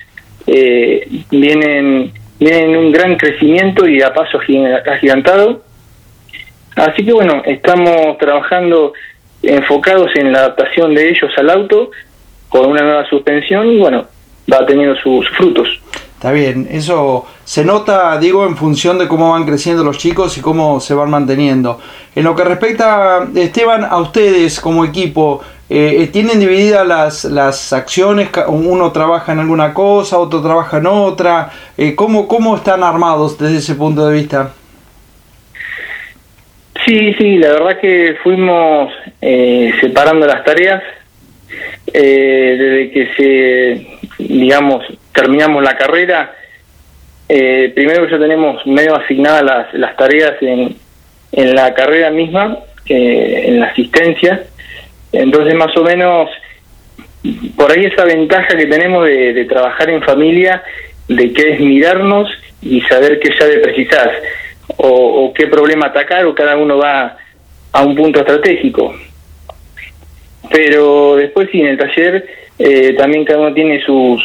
eh, 0.47 1.07
vienen, 1.29 2.11
vienen 2.39 2.75
un 2.75 2.91
gran 2.91 3.15
crecimiento 3.15 3.87
y 3.87 4.01
a 4.01 4.13
paso 4.13 4.39
agigantado, 4.39 5.63
así 6.75 7.05
que 7.05 7.13
bueno, 7.13 7.43
estamos 7.45 8.17
trabajando 8.17 8.93
enfocados 9.43 10.11
en 10.15 10.31
la 10.31 10.39
adaptación 10.39 10.93
de 10.93 11.09
ellos 11.09 11.31
al 11.37 11.49
auto 11.49 11.91
con 12.49 12.69
una 12.69 12.81
nueva 12.81 13.07
suspensión 13.07 13.71
y 13.71 13.77
bueno, 13.77 14.07
va 14.51 14.65
teniendo 14.65 14.95
sus 14.97 15.27
frutos. 15.29 15.79
Está 16.21 16.33
bien, 16.33 16.67
eso 16.69 17.25
se 17.43 17.65
nota, 17.65 18.15
digo, 18.19 18.45
en 18.45 18.55
función 18.55 18.99
de 18.99 19.07
cómo 19.07 19.31
van 19.31 19.43
creciendo 19.43 19.83
los 19.83 19.97
chicos 19.97 20.37
y 20.37 20.41
cómo 20.41 20.79
se 20.79 20.93
van 20.93 21.09
manteniendo. 21.09 21.79
En 22.13 22.25
lo 22.25 22.35
que 22.35 22.43
respecta, 22.43 23.27
Esteban, 23.33 23.83
a 23.83 23.97
ustedes 23.97 24.59
como 24.59 24.85
equipo, 24.85 25.41
eh, 25.67 26.07
¿tienen 26.13 26.39
divididas 26.39 26.85
las, 26.85 27.25
las 27.25 27.73
acciones? 27.73 28.29
¿Uno 28.45 28.91
trabaja 28.91 29.31
en 29.31 29.39
alguna 29.39 29.73
cosa, 29.73 30.19
otro 30.19 30.43
trabaja 30.43 30.77
en 30.77 30.85
otra? 30.85 31.49
Eh, 31.75 31.95
¿cómo, 31.95 32.27
¿Cómo 32.27 32.55
están 32.55 32.83
armados 32.83 33.39
desde 33.39 33.57
ese 33.57 33.73
punto 33.73 34.07
de 34.07 34.13
vista? 34.13 34.51
Sí, 36.85 37.15
sí, 37.17 37.37
la 37.37 37.53
verdad 37.53 37.79
que 37.79 38.17
fuimos 38.21 38.93
eh, 39.23 39.73
separando 39.81 40.27
las 40.27 40.43
tareas 40.43 40.83
desde 41.91 42.91
que 42.91 43.09
se, 43.17 44.23
digamos, 44.23 44.83
terminamos 45.13 45.63
la 45.63 45.77
carrera, 45.77 46.33
eh, 47.27 47.71
primero 47.73 48.09
ya 48.09 48.19
tenemos 48.19 48.65
medio 48.65 48.95
asignadas 48.95 49.43
las, 49.43 49.73
las 49.73 49.95
tareas 49.95 50.33
en, 50.41 50.75
en 51.31 51.55
la 51.55 51.73
carrera 51.73 52.09
misma, 52.09 52.57
eh, 52.87 53.43
en 53.47 53.59
la 53.59 53.67
asistencia, 53.67 54.43
entonces 55.11 55.55
más 55.55 55.75
o 55.77 55.83
menos 55.83 56.29
por 57.55 57.71
ahí 57.71 57.85
esa 57.85 58.03
ventaja 58.05 58.57
que 58.57 58.65
tenemos 58.65 59.05
de, 59.05 59.45
trabajar 59.45 59.89
en 59.89 60.01
familia, 60.01 60.63
de 61.07 61.31
que 61.33 61.53
es 61.53 61.59
mirarnos 61.59 62.29
y 62.61 62.81
saber 62.81 63.19
qué 63.19 63.31
llave 63.39 63.59
precisás, 63.59 64.09
o, 64.77 64.87
o 65.25 65.33
qué 65.33 65.47
problema 65.47 65.87
atacar, 65.87 66.25
o 66.25 66.33
cada 66.33 66.57
uno 66.57 66.77
va 66.77 67.17
a 67.71 67.83
un 67.83 67.95
punto 67.95 68.21
estratégico. 68.21 68.95
Pero 70.49 71.15
después 71.15 71.49
sí, 71.51 71.61
en 71.61 71.67
el 71.67 71.77
taller 71.77 72.25
eh, 72.59 72.93
también 72.97 73.25
cada 73.25 73.39
uno 73.39 73.53
tiene 73.53 73.81
sus 73.83 74.21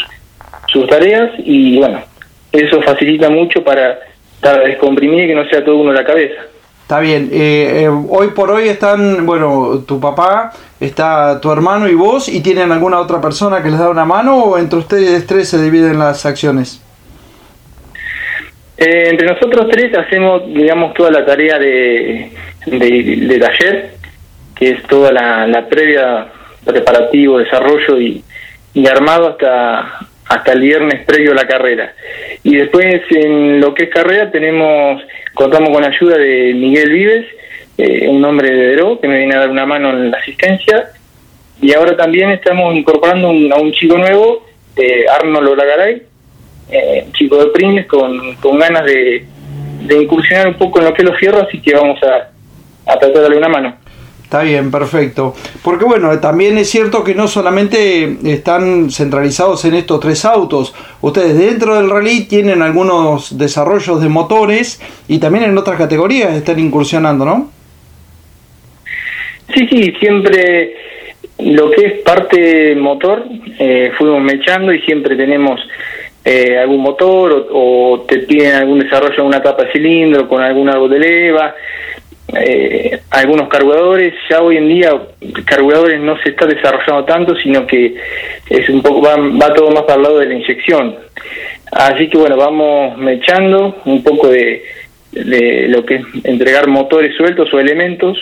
sus 0.67 0.87
tareas 0.87 1.33
y 1.39 1.79
bueno, 1.79 2.03
eso 2.53 2.83
facilita 2.83 3.31
mucho 3.31 3.63
para, 3.63 3.99
para 4.41 4.61
descomprimir 4.61 5.25
y 5.25 5.29
que 5.29 5.35
no 5.35 5.49
sea 5.49 5.65
todo 5.65 5.77
uno 5.77 5.93
la 5.93 6.05
cabeza. 6.05 6.43
Está 6.87 7.01
bien. 7.01 7.31
Eh, 7.33 7.83
eh, 7.83 7.89
hoy 7.89 8.29
por 8.29 8.49
hoy 8.49 8.69
están, 8.69 9.27
bueno, 9.27 9.83
tu 9.89 9.99
papá, 9.99 10.53
está 10.79 11.41
tu 11.41 11.51
hermano 11.51 11.89
y 11.89 11.95
vos, 11.95 12.29
y 12.29 12.41
tienen 12.41 12.71
alguna 12.71 13.01
otra 13.01 13.21
persona 13.21 13.61
que 13.61 13.71
les 13.71 13.79
da 13.81 13.91
una 13.91 14.05
mano 14.05 14.39
o 14.39 14.57
entre 14.59 14.79
ustedes 14.79 15.27
tres 15.27 15.49
se 15.49 15.61
dividen 15.61 15.99
las 15.99 16.25
acciones. 16.25 16.81
Eh, 18.79 19.09
entre 19.11 19.27
nosotros 19.27 19.67
tres 19.69 19.97
hacemos, 19.99 20.47
digamos, 20.47 20.95
toda 20.95 21.11
la 21.11 21.27
tarea 21.27 21.59
de, 21.59 22.31
de, 22.67 23.39
taller, 23.41 23.95
que 24.55 24.71
es 24.71 24.83
toda 24.85 25.11
la, 25.11 25.67
previa, 25.69 26.29
preparativo, 26.65 27.39
desarrollo 27.39 28.01
y, 28.01 28.23
y 28.75 28.87
armado 28.87 29.31
hasta 29.31 30.06
hasta 30.29 30.53
el 30.53 30.61
viernes 30.61 31.05
previo 31.05 31.33
a 31.33 31.37
la 31.37 31.47
carrera. 31.47 31.95
Y 32.43 32.57
después 32.57 33.03
en 33.11 33.61
lo 33.61 33.75
que 33.75 33.85
es 33.85 33.91
carrera 33.91 34.31
tenemos 34.31 35.03
contamos 35.35 35.71
con 35.71 35.83
la 35.83 35.89
ayuda 35.89 36.17
de 36.17 36.55
Miguel 36.55 36.91
Vives, 36.91 37.27
eh, 37.79 38.09
un 38.09 38.25
hombre 38.25 38.51
de 38.51 38.67
Deró, 38.69 38.99
que 38.99 39.07
me 39.07 39.19
viene 39.19 39.35
a 39.35 39.41
dar 39.41 39.51
una 39.51 39.67
mano 39.67 39.91
en 39.91 40.11
la 40.11 40.19
asistencia. 40.19 40.91
Y 41.61 41.75
ahora 41.75 41.97
también 41.97 42.31
estamos 42.31 42.75
incorporando 42.75 43.29
a 43.29 43.61
un 43.61 43.73
chico 43.73 43.99
nuevo, 43.99 44.47
eh, 44.77 45.05
Arnold 45.09 45.49
Olagaray, 45.49 46.03
eh, 46.71 47.05
un 47.07 47.13
chico 47.13 47.37
de 47.37 47.51
Pringles 47.51 47.87
con, 47.87 48.35
con 48.37 48.59
ganas 48.59 48.85
de, 48.85 49.25
de, 49.83 50.03
incursionar 50.03 50.49
un 50.49 50.55
poco 50.55 50.81
en 50.81 50.87
lo 50.87 50.95
que 50.95 51.03
es 51.03 51.09
los 51.09 51.19
fierros, 51.19 51.47
así 51.47 51.61
que 51.61 51.75
vamos 51.75 51.99
a, 52.03 52.31
a 52.91 52.99
tratar 52.99 53.15
de 53.15 53.21
darle 53.21 53.39
una 53.39 53.49
mano. 53.49 53.77
Está 54.27 54.43
bien, 54.43 54.73
perfecto. 54.73 55.37
Porque 55.63 55.85
bueno, 55.85 56.19
también 56.19 56.59
es 56.59 56.69
cierto 56.69 57.05
que 57.05 57.15
no 57.15 57.29
solamente 57.29 58.17
están 58.25 58.91
centralizados 58.91 59.65
en 59.67 59.75
estos 59.75 60.01
tres 60.01 60.25
autos, 60.25 60.75
ustedes 61.01 61.39
dentro 61.39 61.77
del 61.77 61.89
rally 61.89 62.27
tienen 62.27 62.61
algunos 62.61 63.39
desarrollos 63.39 64.03
de 64.03 64.09
motores 64.09 64.83
y 65.07 65.21
también 65.21 65.45
en 65.45 65.57
otras 65.57 65.79
categorías 65.79 66.35
están 66.35 66.59
incursionando, 66.59 67.25
¿no? 67.25 67.51
Sí, 69.55 69.69
sí, 69.69 69.95
siempre 70.01 70.75
lo 71.39 71.71
que 71.71 71.87
es 71.87 71.93
parte 72.01 72.75
motor 72.75 73.27
eh, 73.61 73.93
fuimos 73.97 74.23
mechando 74.23 74.73
y 74.73 74.81
siempre 74.81 75.15
tenemos 75.15 75.61
eh, 76.25 76.59
algún 76.59 76.81
motor 76.81 77.47
o, 77.53 78.05
te 78.09 78.19
piden 78.19 78.57
algún 78.57 78.81
desarrollo 78.81 79.15
de 79.15 79.23
una 79.23 79.41
tapa 79.41 79.63
de 79.63 79.71
cilindro 79.71 80.29
con 80.29 80.43
algún 80.43 80.69
árbol 80.69 80.91
de 80.91 80.99
leva 80.99 81.55
eh, 82.35 83.01
algunos 83.11 83.49
carburadores. 83.49 84.15
Ya 84.29 84.41
hoy 84.41 84.57
en 84.57 84.69
día 84.69 84.93
carburadores 85.45 86.01
no 86.01 86.17
se 86.23 86.31
está 86.31 86.47
desarrollando 86.47 87.05
tanto, 87.05 87.37
sino 87.37 87.67
que 87.67 87.97
es 88.49 88.69
un 88.69 88.83
poco 88.83 89.03
va, 89.03 89.17
va 89.17 89.55
todo 89.55 89.71
más 89.71 89.83
para 89.83 89.97
el 89.97 90.03
lado 90.03 90.19
de 90.19 90.27
la 90.27 90.35
inyección. 90.35 90.97
Así 91.73 92.09
que 92.09 92.17
bueno, 92.19 92.37
vamos 92.37 92.97
mechando 92.99 93.77
un 93.85 94.03
poco 94.03 94.29
de, 94.29 94.63
de 95.13 95.67
lo 95.69 95.85
que 95.85 95.97
es 95.97 96.03
entregar 96.25 96.69
motores 96.69 97.17
sueltos 97.17 97.53
o 97.53 97.61
elementos, 97.61 98.19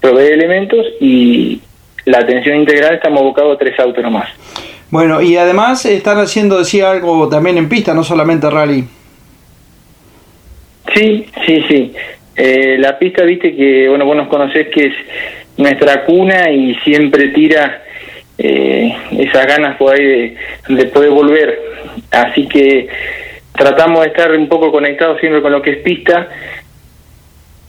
proveer 0.00 0.32
elementos 0.32 0.86
y 1.00 1.60
la 2.04 2.18
atención 2.18 2.56
integral 2.56 2.94
estamos 2.94 3.20
abocados 3.20 3.56
a 3.56 3.58
tres 3.58 3.78
autos 3.80 4.02
nomás. 4.02 4.28
Bueno, 4.90 5.20
y 5.20 5.36
además 5.36 5.84
están 5.86 6.18
haciendo, 6.18 6.58
decía 6.58 6.90
algo 6.90 7.28
también 7.28 7.58
en 7.58 7.68
pista, 7.68 7.94
no 7.94 8.04
solamente 8.04 8.48
rally. 8.48 8.84
Sí, 10.94 11.26
sí, 11.46 11.64
sí. 11.66 11.92
Eh, 12.36 12.76
la 12.78 12.98
pista, 12.98 13.22
viste 13.22 13.54
que, 13.54 13.88
bueno, 13.88 14.04
vos 14.04 14.16
nos 14.16 14.28
conocés 14.28 14.68
que 14.68 14.86
es 14.86 14.94
nuestra 15.56 16.04
cuna 16.04 16.50
y 16.50 16.74
siempre 16.76 17.28
tira 17.28 17.82
eh, 18.38 18.96
esas 19.18 19.46
ganas 19.46 19.76
por 19.76 19.94
ahí 19.94 20.36
de, 20.68 20.84
poder 20.86 21.10
volver. 21.10 21.60
Así 22.10 22.46
que 22.48 22.88
tratamos 23.56 24.02
de 24.02 24.08
estar 24.08 24.32
un 24.32 24.48
poco 24.48 24.72
conectados 24.72 25.20
siempre 25.20 25.42
con 25.42 25.52
lo 25.52 25.62
que 25.62 25.70
es 25.70 25.78
pista, 25.78 26.28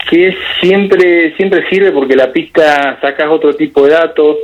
que 0.10 0.36
siempre 0.62 1.36
siempre 1.36 1.68
sirve 1.70 1.92
porque 1.92 2.16
la 2.16 2.32
pista 2.32 2.98
sacas 3.02 3.30
otro 3.30 3.56
tipo 3.56 3.86
de 3.86 3.94
datos, 3.94 4.38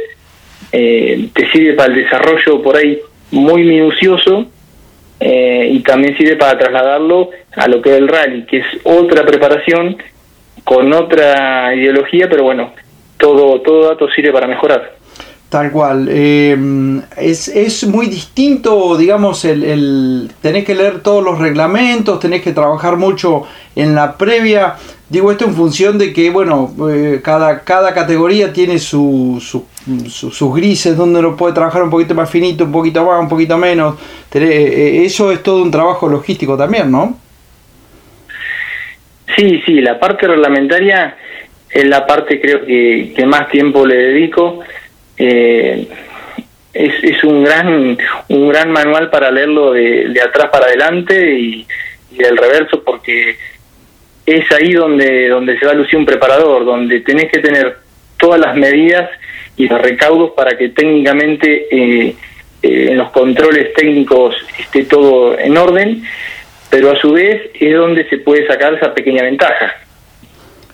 eh, 0.72 1.30
te 1.34 1.52
sirve 1.52 1.74
para 1.74 1.94
el 1.94 2.04
desarrollo 2.04 2.62
por 2.62 2.76
ahí 2.76 3.00
muy 3.32 3.64
minucioso 3.64 4.48
eh, 5.24 5.70
y 5.72 5.80
también 5.82 6.18
sirve 6.18 6.36
para 6.36 6.58
trasladarlo 6.58 7.30
a 7.56 7.68
lo 7.68 7.80
que 7.80 7.92
es 7.92 7.98
el 7.98 8.08
rally, 8.08 8.44
que 8.48 8.58
es 8.58 8.66
otra 8.84 9.24
preparación 9.24 9.96
con 10.64 10.92
otra 10.92 11.76
ideología, 11.76 12.28
pero 12.28 12.44
bueno, 12.44 12.74
todo, 13.18 13.62
todo 13.62 13.90
dato 13.90 14.10
sirve 14.10 14.32
para 14.32 14.48
mejorar. 14.48 14.96
Tal 15.48 15.70
cual. 15.70 16.08
Eh, 16.10 16.58
es, 17.18 17.50
es, 17.50 17.86
muy 17.86 18.08
distinto, 18.08 18.98
digamos, 18.98 19.46
el, 19.46 19.64
el, 19.64 20.32
tenés 20.42 20.66
que 20.66 20.74
leer 20.74 21.02
todos 21.02 21.24
los 21.24 21.38
reglamentos, 21.40 22.20
tenés 22.20 22.42
que 22.42 22.54
trabajar 22.54 22.98
mucho 22.98 23.44
en 23.76 23.94
la 23.94 24.18
previa. 24.18 24.76
Digo 25.10 25.30
esto 25.30 25.46
en 25.46 25.54
función 25.54 25.98
de 25.98 26.14
que, 26.14 26.30
bueno, 26.30 26.74
eh, 26.90 27.20
cada, 27.22 27.64
cada 27.66 27.94
categoría 27.94 28.54
tiene 28.54 28.80
su, 28.80 29.40
sus 30.08 30.54
grises, 30.54 30.96
donde 30.96 31.20
uno 31.20 31.36
puede 31.36 31.54
trabajar 31.54 31.82
un 31.84 31.90
poquito 31.90 32.14
más 32.14 32.30
finito, 32.30 32.66
un 32.66 32.72
poquito 32.72 33.04
más, 33.04 33.20
un 33.20 33.30
poquito 33.30 33.58
menos. 33.58 33.96
Eh, 34.34 35.04
eso 35.06 35.32
es 35.32 35.42
todo 35.42 35.62
un 35.64 35.72
trabajo 35.72 36.08
logístico 36.08 36.56
también, 36.56 36.92
¿no? 36.92 37.18
Sí, 39.36 39.62
sí, 39.66 39.82
la 39.82 40.00
parte 40.00 40.28
reglamentaria 40.28 41.16
es 41.70 41.86
la 41.86 42.06
parte 42.06 42.40
creo 42.42 42.66
que, 42.66 43.14
que 43.16 43.26
más 43.26 43.50
tiempo 43.50 43.86
le 43.86 43.96
dedico. 43.96 44.60
Eh, 45.18 45.88
es, 46.74 47.04
es 47.04 47.24
un 47.24 47.44
gran 47.44 47.98
un 48.30 48.50
gran 48.50 48.72
manual 48.72 49.10
para 49.10 49.30
leerlo 49.30 49.74
de, 49.74 50.20
atrás 50.24 50.50
para 50.52 50.68
adelante 50.68 51.38
y, 51.38 51.68
del 52.12 52.38
reverso 52.38 52.84
porque 52.84 53.38
es 54.26 54.52
ahí 54.52 54.74
donde 54.74 55.30
donde 55.30 55.58
se 55.58 55.66
va 55.66 55.72
a 55.72 55.76
lucir 55.76 55.98
un 55.98 56.06
preparador, 56.06 56.66
donde 56.66 57.02
tenés 57.02 57.32
que 57.32 57.40
tener 57.40 57.78
todas 58.18 58.40
las 58.40 58.56
medidas 58.56 59.10
y 59.58 59.68
los 59.68 59.82
recaudos 59.82 60.32
para 60.32 60.58
que 60.58 60.70
técnicamente 60.70 61.68
eh, 61.72 62.16
eh, 62.62 62.88
en 62.92 62.98
los 62.98 63.12
controles 63.12 63.74
técnicos 63.74 64.36
esté 64.58 64.86
todo 64.86 65.38
en 65.38 65.58
orden 65.58 66.04
pero 66.72 66.90
a 66.90 66.96
su 66.96 67.12
vez 67.12 67.52
es 67.54 67.76
donde 67.76 68.08
se 68.10 68.18
puede 68.20 68.48
sacar 68.48 68.74
esa 68.74 68.94
pequeña 68.96 69.24
ventaja. 69.24 69.76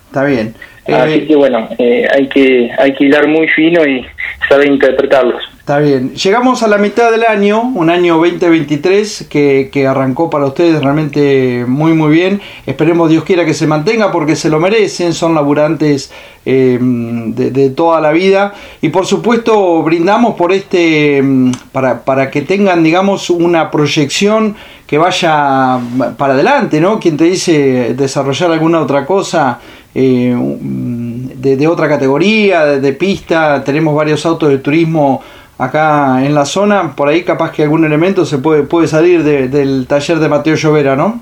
Está 0.06 0.24
bien. 0.24 0.54
Así 0.88 1.14
eh, 1.14 1.28
que 1.28 1.36
bueno, 1.36 1.68
eh, 1.78 2.08
hay 2.14 2.28
que 2.28 2.72
hay 2.78 2.94
que 2.94 3.06
hilar 3.06 3.28
muy 3.28 3.48
fino 3.50 3.86
y 3.86 4.06
saber 4.48 4.68
interpretarlos. 4.68 5.44
Está 5.60 5.80
bien. 5.80 6.14
Llegamos 6.14 6.64
a 6.64 6.68
la 6.70 6.78
mitad 6.78 7.12
del 7.12 7.26
año, 7.26 7.62
un 7.62 7.90
año 7.90 8.16
2023 8.20 9.28
que, 9.30 9.70
que 9.70 9.86
arrancó 9.86 10.30
para 10.30 10.46
ustedes 10.46 10.82
realmente 10.82 11.66
muy 11.68 11.94
muy 11.94 12.14
bien. 12.14 12.40
Esperemos 12.66 13.10
Dios 13.10 13.26
quiera 13.26 13.44
que 13.44 13.54
se 13.54 13.68
mantenga 13.68 14.10
porque 14.12 14.38
se 14.38 14.50
lo 14.50 14.62
merecen, 14.62 15.14
son 15.14 15.36
laburantes 15.36 16.14
eh, 16.46 16.80
de, 16.80 17.70
toda 17.72 18.00
la 18.00 18.14
vida. 18.14 18.54
Y 18.82 18.88
por 18.88 19.06
supuesto 19.06 19.84
brindamos 19.84 20.36
por 20.36 20.54
este, 20.54 21.22
mm, 21.22 21.52
para, 21.74 22.06
para 22.06 22.32
que 22.32 22.44
tengan 22.44 22.82
digamos 22.82 23.30
una 23.30 23.70
proyección 23.70 24.56
que 24.88 24.98
vaya 24.98 25.80
para 26.18 26.34
adelante, 26.34 26.80
¿no? 26.80 26.98
Quien 26.98 27.18
te 27.18 27.26
dice 27.26 27.94
desarrollar 27.94 28.52
alguna 28.52 28.80
otra 28.80 29.06
cosa 29.06 29.60
eh, 30.00 30.32
de, 30.38 31.68
otra 31.68 31.90
categoría, 31.90 32.66
de, 32.66 32.94
pista, 32.94 33.64
tenemos 33.64 33.96
varios 33.96 34.24
autos 34.28 34.50
de 34.50 34.60
turismo 34.60 35.24
acá 35.58 36.24
en 36.24 36.36
la 36.36 36.46
zona, 36.46 36.96
por 36.96 37.08
ahí 37.08 37.24
capaz 37.24 37.52
que 37.52 37.64
algún 37.64 37.84
elemento 37.84 38.24
se 38.24 38.38
puede, 38.38 38.62
puede 38.62 38.88
salir 38.88 39.24
del 39.24 39.88
taller 39.88 40.20
de 40.20 40.30
Mateo 40.30 40.54
Llovera, 40.54 40.96
¿no? 40.96 41.20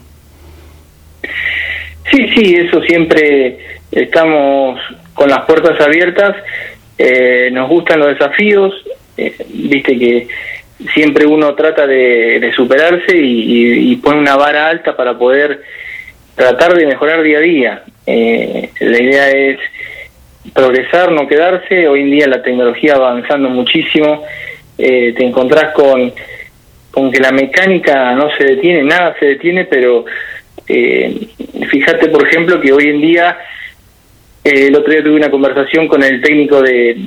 Sí, 2.12 2.28
sí, 2.36 2.56
eso 2.56 2.82
siempre 2.82 3.60
estamos 3.92 4.78
con 5.14 5.30
las 5.30 5.46
puertas 5.46 5.80
abiertas, 5.80 6.36
eh, 6.98 7.50
nos 7.54 7.70
gustan 7.70 8.00
los 8.00 8.10
desafíos, 8.10 8.74
eh, 9.16 9.36
viste 9.54 9.98
que 9.98 10.28
siempre 10.94 11.26
uno 11.26 11.56
trata 11.56 11.88
de, 11.88 12.52
superarse 12.54 13.16
y, 13.16 13.96
pone 14.04 14.20
una 14.20 14.36
vara 14.36 14.68
alta 14.68 14.98
para 14.98 15.18
poder 15.18 15.62
tratar 16.36 16.74
de 16.76 16.88
mejorar 16.88 17.24
día 17.24 17.38
a 17.38 17.42
día. 17.42 17.84
Eh, 18.08 18.70
la 18.80 19.02
idea 19.02 19.30
es 19.30 19.60
progresar, 20.54 21.12
no 21.12 21.28
quedarse. 21.28 21.88
Hoy 21.88 22.02
en 22.02 22.12
día 22.12 22.28
la 22.28 22.42
tecnología 22.42 22.98
va 22.98 23.12
avanzando 23.12 23.50
muchísimo. 23.50 24.24
Eh, 24.78 25.14
te 25.16 25.26
encontrás 25.26 25.74
con, 25.74 26.14
con 26.92 27.12
que 27.12 27.20
la 27.20 27.32
mecánica 27.32 28.14
no 28.14 28.30
se 28.38 28.44
detiene, 28.44 28.84
nada 28.84 29.16
se 29.20 29.26
detiene, 29.26 29.66
pero 29.66 30.06
eh, 30.68 31.28
fíjate, 31.70 32.10
por 32.10 32.28
ejemplo, 32.28 32.60
que 32.60 32.74
hoy 32.74 32.90
en 32.90 33.02
día, 33.02 33.38
el 34.44 34.76
otro 34.76 34.92
día 34.92 35.04
tuve 35.04 35.16
una 35.16 35.32
conversación 35.32 35.88
con 35.88 36.04
el 36.04 36.22
técnico 36.22 36.62
de 36.62 36.98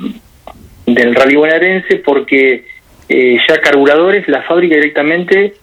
del 0.85 1.13
rally 1.13 1.35
bonaerense 1.35 1.97
porque 1.97 2.65
eh, 3.07 3.37
ya 3.47 3.61
carburadores, 3.61 4.27
la 4.27 4.41
fábrica 4.41 4.73
directamente 4.75 5.53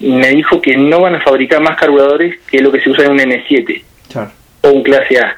me 0.00 0.28
dijo 0.30 0.60
que 0.60 0.74
no 0.76 1.00
van 1.00 1.16
a 1.16 1.20
fabricar 1.20 1.60
más 1.60 1.76
carburadores 1.76 2.38
que 2.50 2.62
lo 2.62 2.72
que 2.72 2.80
se 2.80 2.88
usa 2.88 3.04
en 3.04 3.12
un 3.12 3.18
N7 3.18 3.82
o 4.64 4.70
un 4.70 4.82
clase 4.82 5.18
A. 5.18 5.36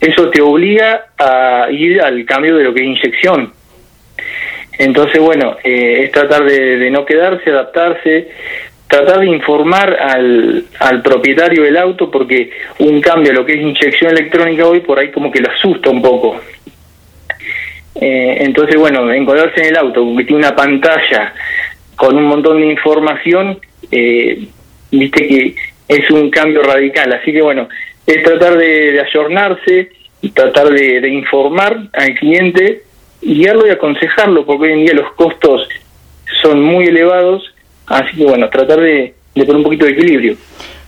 Eso 0.00 0.30
te 0.30 0.40
obliga 0.40 1.06
a 1.18 1.68
ir 1.70 2.00
al 2.00 2.24
cambio 2.24 2.56
de 2.56 2.64
lo 2.64 2.72
que 2.72 2.80
es 2.80 2.86
inyección. 2.86 3.52
Entonces, 4.78 5.20
bueno, 5.20 5.56
eh, 5.62 6.04
es 6.04 6.12
tratar 6.12 6.44
de, 6.44 6.90
no 6.90 7.04
quedarse, 7.04 7.50
adaptarse. 7.50 8.28
tratar 8.86 9.20
de 9.20 9.26
informar 9.26 9.96
al, 10.00 10.64
al 10.78 11.02
propietario 11.02 11.62
del 11.62 11.76
auto 11.76 12.10
porque 12.10 12.50
un 12.78 13.00
cambio 13.00 13.32
lo 13.32 13.44
que 13.44 13.52
es 13.52 13.60
inyección 13.60 14.10
electrónica 14.10 14.66
hoy 14.66 14.80
por 14.80 14.98
ahí 14.98 15.10
como 15.10 15.30
que 15.30 15.40
lo 15.40 15.50
asusta 15.50 15.90
un 15.90 16.02
poco. 16.02 16.40
Eh, 18.00 18.38
entonces, 18.40 18.76
bueno, 18.76 19.12
encontrarse 19.12 19.60
en 19.60 19.66
el 19.66 19.76
auto 19.76 20.04
que 20.16 20.24
tiene 20.24 20.46
una 20.46 20.56
pantalla 20.56 21.34
con 21.94 22.16
un 22.16 22.24
montón 22.24 22.60
de 22.60 22.66
información, 22.66 23.58
eh, 23.90 24.46
viste 24.90 25.26
que 25.28 25.54
es 25.86 26.10
un 26.10 26.30
cambio 26.30 26.62
radical. 26.62 27.12
Así 27.12 27.32
que, 27.32 27.42
bueno, 27.42 27.68
es 28.12 28.22
tratar 28.22 28.56
de, 28.56 28.92
de 28.92 29.00
ayornarse, 29.00 29.90
tratar 30.34 30.68
de, 30.70 31.00
de 31.00 31.08
informar 31.08 31.88
al 31.92 32.14
cliente, 32.14 32.82
guiarlo 33.22 33.66
y 33.66 33.70
aconsejarlo, 33.70 34.44
porque 34.44 34.66
hoy 34.66 34.72
en 34.72 34.84
día 34.84 34.94
los 34.94 35.12
costos 35.12 35.68
son 36.42 36.62
muy 36.62 36.86
elevados 36.86 37.50
Así 37.90 38.16
que 38.16 38.24
bueno, 38.24 38.48
tratar 38.48 38.78
de, 38.80 39.14
poner 39.34 39.56
un 39.56 39.64
poquito 39.64 39.84
de 39.84 39.90
equilibrio. 39.90 40.36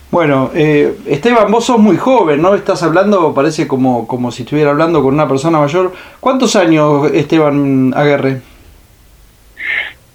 Bueno, 0.09 0.51
eh, 0.55 0.93
Esteban, 1.05 1.51
vos 1.51 1.65
sos 1.65 1.77
muy 1.79 1.97
joven, 1.97 2.41
¿no? 2.41 2.55
Estás 2.55 2.81
hablando, 2.81 3.33
parece 3.33 3.67
como, 3.67 4.07
como 4.07 4.31
si 4.31 4.43
estuviera 4.43 4.69
hablando 4.69 5.03
con 5.03 5.13
una 5.13 5.27
persona 5.27 5.59
mayor. 5.59 5.91
¿Cuántos 6.21 6.55
años, 6.55 7.11
Esteban 7.11 7.93
Aguerre? 7.93 8.39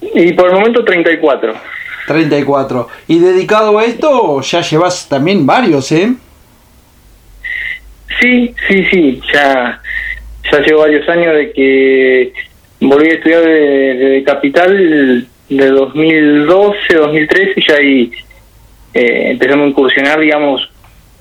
Y 0.01 0.33
por 0.33 0.49
el 0.49 0.55
momento 0.55 0.83
34. 0.83 1.53
34. 2.07 2.89
¿Y 3.07 3.19
dedicado 3.19 3.79
a 3.79 3.85
esto 3.85 4.41
ya 4.41 4.63
llevas 4.63 5.07
también 5.07 5.45
varios, 5.45 5.93
eh? 5.93 6.15
Sí, 8.21 8.55
sí, 8.69 8.85
sí. 8.91 9.21
Ya, 9.33 9.81
ya 10.51 10.61
llevo 10.61 10.81
varios 10.81 11.09
años 11.09 11.35
de 11.35 11.53
que 11.53 12.33
volví 12.81 13.11
a 13.11 13.15
estudiar 13.15 13.43
de, 13.43 13.95
de 13.95 14.25
Capital 14.25 15.27
de 15.49 15.67
2012, 15.67 16.95
2013 16.95 17.53
y 17.57 17.69
ya 17.69 17.75
ahí 17.77 18.13
eh, 18.95 19.31
empezamos 19.31 19.67
a 19.67 19.69
incursionar, 19.69 20.21
digamos, 20.21 20.71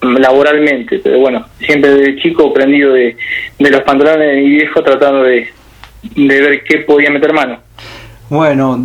laboralmente. 0.02 1.00
Pero 1.00 1.20
bueno, 1.20 1.46
siempre 1.60 1.92
desde 1.92 2.22
chico 2.22 2.54
prendido 2.54 2.94
de, 2.94 3.16
de 3.60 3.70
los 3.70 3.82
pantalones 3.82 4.28
de 4.28 4.42
mi 4.42 4.50
viejo 4.50 4.84
tratando 4.84 5.24
de, 5.24 5.48
de 6.16 6.42
ver 6.42 6.64
qué 6.64 6.80
podía 6.80 7.10
meter 7.10 7.34
mano. 7.34 7.60
Bueno, 8.30 8.84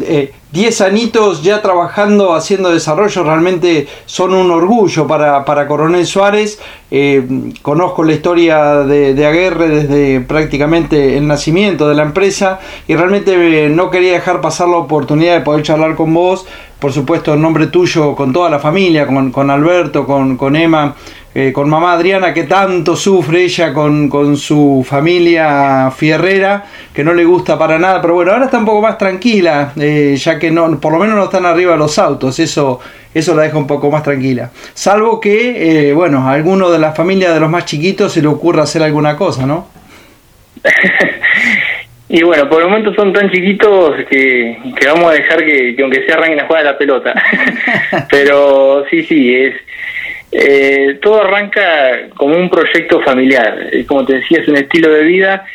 10 0.52 0.80
eh, 0.80 0.84
anitos 0.84 1.42
ya 1.42 1.62
trabajando, 1.62 2.34
haciendo 2.34 2.70
desarrollo, 2.70 3.24
realmente 3.24 3.88
son 4.06 4.34
un 4.34 4.50
orgullo 4.50 5.06
para, 5.06 5.44
para 5.44 5.66
Coronel 5.66 6.06
Suárez. 6.06 6.58
Eh, 6.90 7.26
conozco 7.62 8.04
la 8.04 8.12
historia 8.12 8.84
de, 8.84 9.14
de, 9.14 9.26
Aguerre 9.26 9.68
desde 9.68 10.20
prácticamente 10.20 11.16
el 11.16 11.26
nacimiento 11.26 11.88
de 11.88 11.94
la 11.94 12.02
empresa 12.02 12.60
y 12.86 12.94
realmente 12.94 13.64
eh, 13.64 13.70
no 13.70 13.90
quería 13.90 14.12
dejar 14.12 14.42
pasar 14.42 14.68
la 14.68 14.76
oportunidad 14.76 15.34
de 15.34 15.40
poder 15.40 15.62
charlar 15.62 15.94
con 15.94 16.12
vos, 16.12 16.44
por 16.82 16.92
supuesto 16.92 17.32
en 17.32 17.40
nombre 17.40 17.68
tuyo, 17.68 18.16
con 18.16 18.32
toda 18.32 18.50
la 18.50 18.58
familia, 18.58 19.06
con, 19.06 19.30
con 19.30 19.48
Alberto, 19.50 20.04
con, 20.04 20.36
con 20.36 20.56
Emma 20.56 20.96
eh, 21.32 21.52
con 21.52 21.70
mamá 21.70 21.92
Adriana 21.92 22.34
que 22.34 22.42
tanto 22.42 22.96
sufre 22.96 23.44
ella 23.44 23.72
con, 23.72 24.08
con, 24.08 24.36
su 24.36 24.84
familia 24.86 25.92
fierrera, 25.92 26.64
que 26.92 27.04
no 27.04 27.14
le 27.14 27.24
gusta 27.24 27.56
para 27.56 27.78
nada, 27.78 28.02
pero 28.02 28.14
bueno, 28.14 28.32
ahora 28.32 28.46
está 28.46 28.58
un 28.58 28.64
poco 28.64 28.82
más 28.82 28.98
tranquila, 28.98 29.72
eh, 29.76 30.16
ya 30.18 30.40
que 30.40 30.50
no, 30.50 30.80
por 30.80 30.92
lo 30.92 30.98
menos 30.98 31.14
no 31.14 31.24
están 31.24 31.46
arriba 31.46 31.76
los 31.76 32.00
autos, 32.00 32.40
eso, 32.40 32.80
eso 33.14 33.34
la 33.36 33.44
deja 33.44 33.56
un 33.56 33.68
poco 33.68 33.88
más 33.88 34.02
tranquila. 34.02 34.50
Salvo 34.74 35.20
que, 35.20 35.90
eh, 35.90 35.94
bueno, 35.94 36.28
a 36.28 36.32
alguno 36.32 36.68
de 36.68 36.80
las 36.80 36.96
familias 36.96 37.32
de 37.32 37.38
los 37.38 37.48
más 37.48 37.64
chiquitos 37.64 38.12
se 38.12 38.20
le 38.20 38.26
ocurra 38.26 38.64
hacer 38.64 38.82
alguna 38.82 39.16
cosa, 39.16 39.46
¿no? 39.46 39.68
y 42.14 42.22
bueno, 42.22 42.46
por 42.46 42.60
el 42.60 42.68
momento 42.68 42.92
son 42.92 43.10
tan 43.10 43.30
chiquitos 43.30 43.96
que, 44.10 44.58
que 44.78 44.86
vamos 44.86 45.10
a 45.10 45.14
dejar 45.14 45.42
que, 45.42 45.74
que 45.74 45.82
aunque 45.82 46.04
se 46.04 46.12
arranquen 46.12 46.40
a 46.40 46.46
jugar 46.46 46.62
la 46.62 46.76
pelota. 46.76 47.14
pero 48.10 48.84
sí, 48.90 49.02
sí, 49.04 49.34
es 49.34 49.54
eh, 50.30 50.98
todo 51.00 51.22
arranca 51.22 52.08
como 52.14 52.36
un 52.36 52.50
proyecto 52.50 53.00
familiar. 53.00 53.70
Como 53.86 54.04
te 54.04 54.16
decía, 54.16 54.40
es 54.40 54.48
un 54.48 54.58
estilo 54.58 54.90
de 54.90 55.02
vida. 55.04 55.46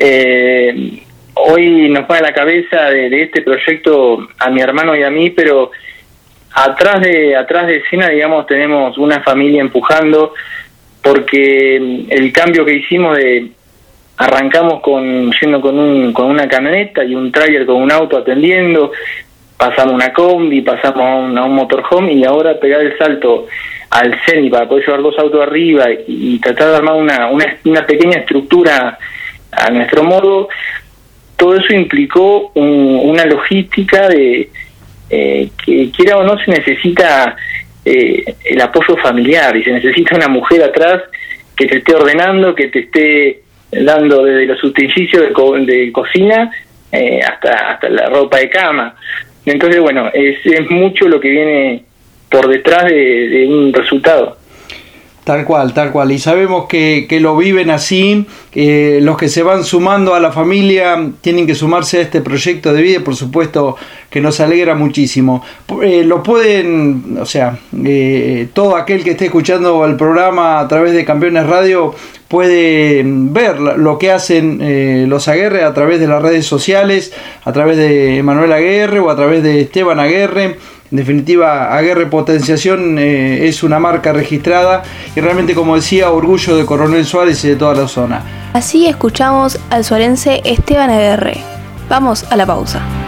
Eh, 0.00 1.00
hoy 1.34 1.88
nos 1.90 2.10
va 2.10 2.18
a 2.18 2.22
la 2.22 2.32
cabeza 2.32 2.90
de, 2.90 3.22
este 3.22 3.42
proyecto 3.42 4.28
a 4.36 4.50
mi 4.50 4.60
hermano 4.60 4.96
y 4.96 5.04
a 5.04 5.10
mí, 5.10 5.30
pero 5.30 5.70
atrás 6.54 7.02
de 7.02 7.36
atrás 7.36 7.68
de 7.68 7.76
escena, 7.76 8.08
digamos, 8.08 8.48
tenemos 8.48 8.98
una 8.98 9.20
familia 9.20 9.60
empujando, 9.60 10.34
porque 11.02 11.76
el 12.10 12.32
cambio 12.32 12.64
que 12.64 12.74
hicimos 12.74 13.16
de 13.16 13.52
arrancamos 14.18 14.80
con 14.80 15.30
yendo 15.32 15.60
con 15.60 15.78
un 15.78 16.12
con 16.12 16.26
una 16.26 16.48
camioneta 16.48 17.04
y 17.04 17.14
un 17.14 17.30
trailer 17.30 17.64
con 17.64 17.76
un 17.76 17.90
auto 17.90 18.18
atendiendo, 18.18 18.92
pasamos 19.56 19.94
una 19.94 20.12
combi, 20.12 20.60
pasamos 20.60 21.00
a 21.00 21.14
un, 21.14 21.38
a 21.38 21.44
un 21.44 21.54
motorhome 21.54 22.12
y 22.12 22.24
ahora 22.24 22.58
pegar 22.58 22.80
el 22.80 22.98
salto 22.98 23.46
al 23.90 24.14
CENI 24.26 24.50
para 24.50 24.68
poder 24.68 24.84
llevar 24.84 25.02
dos 25.02 25.18
autos 25.18 25.40
arriba 25.40 25.86
y, 26.06 26.38
tratar 26.40 26.70
de 26.70 26.76
armar 26.76 26.94
una, 26.96 27.30
una, 27.64 27.86
pequeña 27.86 28.18
estructura 28.18 28.98
a 29.50 29.70
nuestro 29.70 30.02
modo, 30.02 30.48
todo 31.36 31.56
eso 31.56 31.72
implicó 31.72 32.50
una 32.54 33.24
logística 33.24 34.08
de 34.08 34.50
eh, 35.08 35.48
que 35.64 35.90
quiera 35.90 36.18
o 36.18 36.22
no 36.22 36.38
se 36.38 36.50
necesita 36.50 37.34
eh, 37.84 38.34
el 38.44 38.60
apoyo 38.60 38.96
familiar 38.98 39.56
y 39.56 39.64
se 39.64 39.72
necesita 39.72 40.16
una 40.16 40.28
mujer 40.28 40.62
atrás 40.64 41.02
que 41.56 41.66
te 41.66 41.78
esté 41.78 41.94
ordenando, 41.94 42.54
que 42.54 42.68
te 42.68 42.80
esté 42.80 43.42
dando 43.70 44.24
desde 44.24 44.46
los 44.46 44.62
utensilios 44.64 45.22
de, 45.22 45.66
de 45.66 45.92
cocina 45.92 46.50
eh, 46.90 47.20
hasta, 47.22 47.72
hasta 47.72 47.88
la 47.88 48.08
ropa 48.08 48.38
de 48.38 48.48
cama. 48.48 48.94
Entonces, 49.44 49.80
bueno, 49.80 50.10
es, 50.12 50.38
es 50.44 50.70
mucho 50.70 51.08
lo 51.08 51.20
que 51.20 51.28
viene 51.28 51.84
por 52.30 52.48
detrás 52.48 52.84
de, 52.86 53.46
un 53.48 53.72
resultado. 53.72 54.36
Tal 55.24 55.44
cual, 55.44 55.74
tal 55.74 55.92
cual. 55.92 56.10
Y 56.10 56.18
sabemos 56.18 56.66
que, 56.66 57.06
que 57.06 57.20
lo 57.20 57.36
viven 57.36 57.70
así. 57.70 58.24
los 58.54 59.18
que 59.18 59.28
se 59.28 59.42
van 59.42 59.64
sumando 59.64 60.14
a 60.14 60.20
la 60.20 60.32
familia 60.32 60.96
tienen 61.20 61.46
que 61.46 61.54
sumarse 61.54 61.98
a 61.98 62.00
este 62.02 62.22
proyecto 62.22 62.72
de 62.72 62.80
vida. 62.80 63.00
Por 63.04 63.14
supuesto 63.14 63.76
que 64.08 64.22
nos 64.22 64.40
alegra 64.40 64.74
muchísimo. 64.74 65.44
Eh, 65.82 66.02
lo 66.04 66.22
pueden, 66.22 67.18
o 67.20 67.26
sea, 67.26 67.58
eh, 67.84 68.48
todo 68.54 68.74
aquel 68.76 69.04
que 69.04 69.10
esté 69.10 69.26
escuchando 69.26 69.84
el 69.84 69.96
programa 69.96 70.60
a 70.60 70.68
través 70.68 70.94
de 70.94 71.04
Campeones 71.04 71.46
Radio 71.46 71.94
puede 72.28 73.02
ver 73.04 73.58
lo 73.60 73.98
que 73.98 74.12
hacen 74.12 74.60
eh, 74.62 75.06
los 75.08 75.28
Aguerre 75.28 75.64
a 75.64 75.74
través 75.74 75.98
de 75.98 76.06
las 76.06 76.22
redes 76.22 76.46
sociales, 76.46 77.12
a 77.44 77.52
través 77.52 77.76
de 77.76 78.22
Manuel 78.22 78.52
Aguerre 78.52 79.00
o 79.00 79.10
a 79.10 79.16
través 79.16 79.42
de 79.42 79.62
Esteban 79.62 79.98
Aguerre 79.98 80.56
en 80.90 80.96
definitiva, 80.96 81.76
Aguerre 81.76 82.06
Potenciación 82.06 82.98
eh, 82.98 83.46
es 83.46 83.62
una 83.62 83.78
marca 83.78 84.12
registrada 84.12 84.82
y 85.14 85.20
realmente, 85.20 85.54
como 85.54 85.76
decía, 85.76 86.10
orgullo 86.10 86.56
de 86.56 86.64
Coronel 86.64 87.04
Suárez 87.04 87.44
y 87.44 87.48
de 87.48 87.56
toda 87.56 87.74
la 87.74 87.88
zona. 87.88 88.22
Así 88.54 88.86
escuchamos 88.86 89.58
al 89.68 89.84
suarense 89.84 90.40
Esteban 90.44 90.88
Aguerre. 90.88 91.38
Vamos 91.90 92.24
a 92.30 92.36
la 92.36 92.46
pausa. 92.46 93.07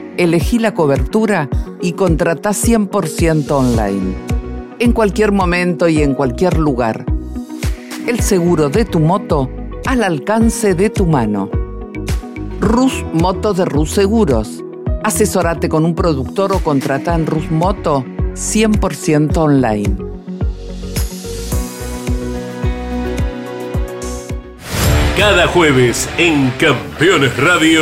elegí 0.23 0.59
la 0.59 0.73
cobertura 0.73 1.49
y 1.81 1.93
contrata 1.93 2.51
100% 2.51 3.51
online. 3.51 4.15
En 4.79 4.91
cualquier 4.91 5.31
momento 5.31 5.87
y 5.87 6.01
en 6.01 6.13
cualquier 6.13 6.57
lugar. 6.57 7.05
El 8.07 8.19
seguro 8.19 8.69
de 8.69 8.85
tu 8.85 8.99
moto 8.99 9.49
al 9.85 10.03
alcance 10.03 10.75
de 10.75 10.89
tu 10.89 11.05
mano. 11.05 11.49
Rus 12.59 13.03
Moto 13.13 13.53
de 13.53 13.65
Rus 13.65 13.91
Seguros. 13.91 14.63
Asesórate 15.03 15.67
con 15.69 15.85
un 15.85 15.95
productor 15.95 16.53
o 16.53 16.59
contrata 16.59 17.15
en 17.15 17.25
Rus 17.25 17.49
Moto 17.49 18.05
100% 18.33 19.37
online. 19.37 19.97
Cada 25.17 25.47
jueves 25.47 26.07
en 26.17 26.51
Campeones 26.51 27.35
Radio. 27.37 27.81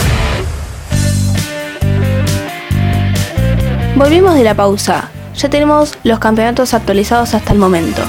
Volvimos 4.01 4.33
de 4.33 4.43
la 4.43 4.55
pausa. 4.55 5.11
Ya 5.37 5.47
tenemos 5.51 5.93
los 6.03 6.17
campeonatos 6.17 6.73
actualizados 6.73 7.35
hasta 7.35 7.53
el 7.53 7.59
momento. 7.59 8.01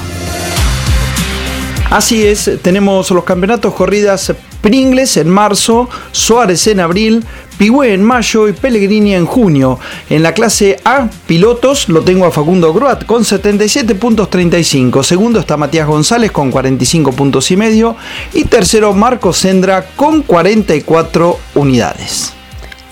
Así 1.91 2.25
es, 2.25 2.49
tenemos 2.63 3.11
los 3.11 3.23
campeonatos 3.23 3.75
corridas 3.75 4.33
Pringles 4.61 5.17
en 5.17 5.29
marzo, 5.29 5.87
Suárez 6.11 6.65
en 6.65 6.79
abril, 6.79 7.23
Pigüé 7.59 7.93
en 7.93 8.01
mayo 8.01 8.47
y 8.47 8.53
Pellegrini 8.53 9.13
en 9.13 9.27
junio. 9.27 9.77
En 10.09 10.23
la 10.23 10.33
clase 10.33 10.79
A, 10.83 11.09
pilotos, 11.27 11.87
lo 11.89 12.01
tengo 12.01 12.25
a 12.25 12.31
Facundo 12.31 12.73
Gruat 12.73 13.05
con 13.05 13.23
77 13.23 13.93
puntos 13.93 14.31
35. 14.31 15.03
Segundo 15.03 15.39
está 15.39 15.57
Matías 15.57 15.85
González 15.85 16.31
con 16.31 16.49
45 16.49 17.11
puntos 17.11 17.51
y 17.51 17.55
medio. 17.55 17.95
Y 18.33 18.45
tercero, 18.45 18.93
Marco 18.93 19.31
Sendra 19.31 19.85
con 19.95 20.23
44 20.23 21.37
unidades. 21.53 22.33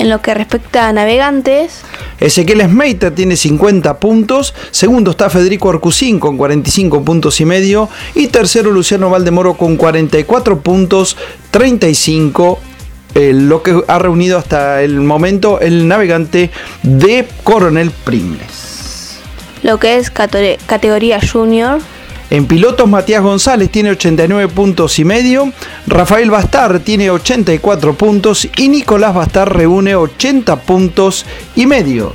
En 0.02 0.10
lo 0.10 0.20
que 0.20 0.34
respecta 0.34 0.88
a 0.88 0.94
navegantes, 0.94 1.82
Ezequiel 2.20 2.62
Smeiter 2.62 3.14
tiene 3.14 3.36
50 3.36 4.00
puntos, 4.00 4.56
segundo 4.72 5.12
está 5.12 5.30
Federico 5.30 5.70
Arcusín 5.70 6.20
con 6.20 6.38
45 6.38 7.06
puntos 7.06 7.40
y 7.40 7.46
medio 7.46 7.88
y 8.16 8.26
tercero 8.26 8.72
Luciano 8.72 9.12
Valdemoro 9.12 9.54
con 9.54 9.78
44 9.78 10.62
puntos 10.62 11.18
35 11.52 12.60
eh, 13.14 13.32
lo 13.32 13.62
que 13.62 13.80
ha 13.88 14.00
reunido 14.00 14.40
hasta 14.40 14.82
el 14.82 15.02
momento 15.02 15.60
el 15.60 15.88
navegante 15.88 16.50
de 16.82 17.28
Coronel 17.44 17.92
Pringles. 17.92 19.20
lo 19.62 19.78
que 19.78 19.98
es 19.98 20.10
categoría 20.10 21.20
junior, 21.22 21.80
En 22.32 22.46
pilotos 22.48 22.88
Matías 22.88 23.22
González 23.22 23.70
tiene 23.70 23.92
89 23.92 24.54
puntos 24.54 24.98
y 25.00 25.04
medio, 25.04 25.52
Rafael 25.86 26.32
Bastar 26.32 26.80
tiene 26.80 27.10
84 27.10 27.94
puntos 27.96 28.48
y 28.56 28.70
Nicolás 28.70 29.14
Bastar 29.14 29.54
reúne 29.54 29.96
80 29.96 30.56
puntos 30.62 31.26
y 31.58 31.66
medio. 31.66 32.14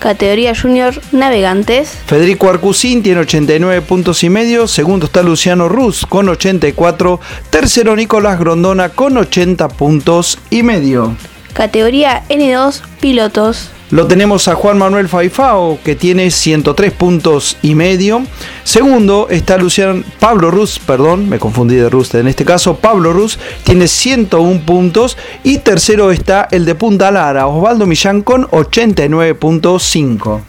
categoría 0.00 0.54
junior 0.60 1.00
navegantes, 1.12 1.88
Federico 2.04 2.50
Arcusín 2.50 3.04
tiene 3.04 3.20
89 3.20 3.82
puntos 3.82 4.24
y 4.24 4.28
medio, 4.28 4.66
segundo 4.66 5.06
está 5.06 5.22
Luciano 5.22 5.68
Ruz 5.68 6.04
con 6.04 6.28
84, 6.28 7.20
tercero 7.50 7.94
Nicolás 7.94 8.40
Grondona 8.40 8.88
con 8.88 9.16
80 9.16 9.68
puntos 9.68 10.36
y 10.50 10.64
medio. 10.64 11.14
categoría 11.52 12.24
N2 12.28 12.80
pilotos, 13.00 13.70
Lo 13.90 14.06
tenemos 14.06 14.48
a 14.48 14.54
Juan 14.54 14.78
Manuel 14.78 15.08
Faifao 15.08 15.78
que 15.84 15.94
tiene 15.94 16.30
103 16.30 16.92
puntos 16.92 17.58
y 17.62 17.74
medio. 17.74 18.22
Segundo 18.64 19.28
está 19.30 19.58
Luciano 19.58 20.02
Pablo 20.18 20.50
Ruz, 20.50 20.78
perdón, 20.78 21.28
me 21.28 21.38
confundí 21.38 21.76
de 21.76 21.90
Ruz. 21.90 22.14
En 22.14 22.26
este 22.26 22.46
caso 22.46 22.76
Pablo 22.76 23.12
Ruz 23.12 23.38
tiene 23.62 23.86
101 23.86 24.62
puntos 24.64 25.18
y 25.42 25.58
tercero 25.58 26.10
está 26.10 26.48
el 26.50 26.64
de 26.64 26.74
Punta 26.74 27.10
Lara, 27.10 27.46
Osvaldo 27.46 27.86
Millán 27.86 28.22
con 28.22 28.46
89.5. 28.48 30.40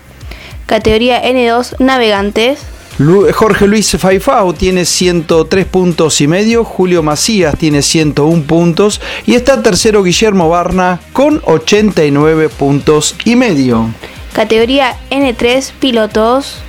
categoría 0.66 1.22
N2 1.24 1.76
navegantes, 1.80 2.60
Jorge 2.98 3.68
Luis 3.68 3.98
Faifao 4.00 4.54
tiene 4.54 4.86
103 4.86 5.66
puntos 5.66 6.22
y 6.22 6.28
medio, 6.28 6.64
Julio 6.64 7.04
Macías 7.04 7.58
tiene 7.58 7.82
101 7.82 8.44
puntos 8.44 9.02
y 9.26 9.36
está 9.36 9.62
tercero 9.62 10.02
Guillermo 10.02 10.48
Barna 10.48 11.02
con 11.12 11.42
89 11.44 12.48
puntos 12.48 13.16
y 13.26 13.36
medio. 13.36 13.90
categoría 14.32 14.96
N3 15.12 15.72
pilotos, 15.80 16.60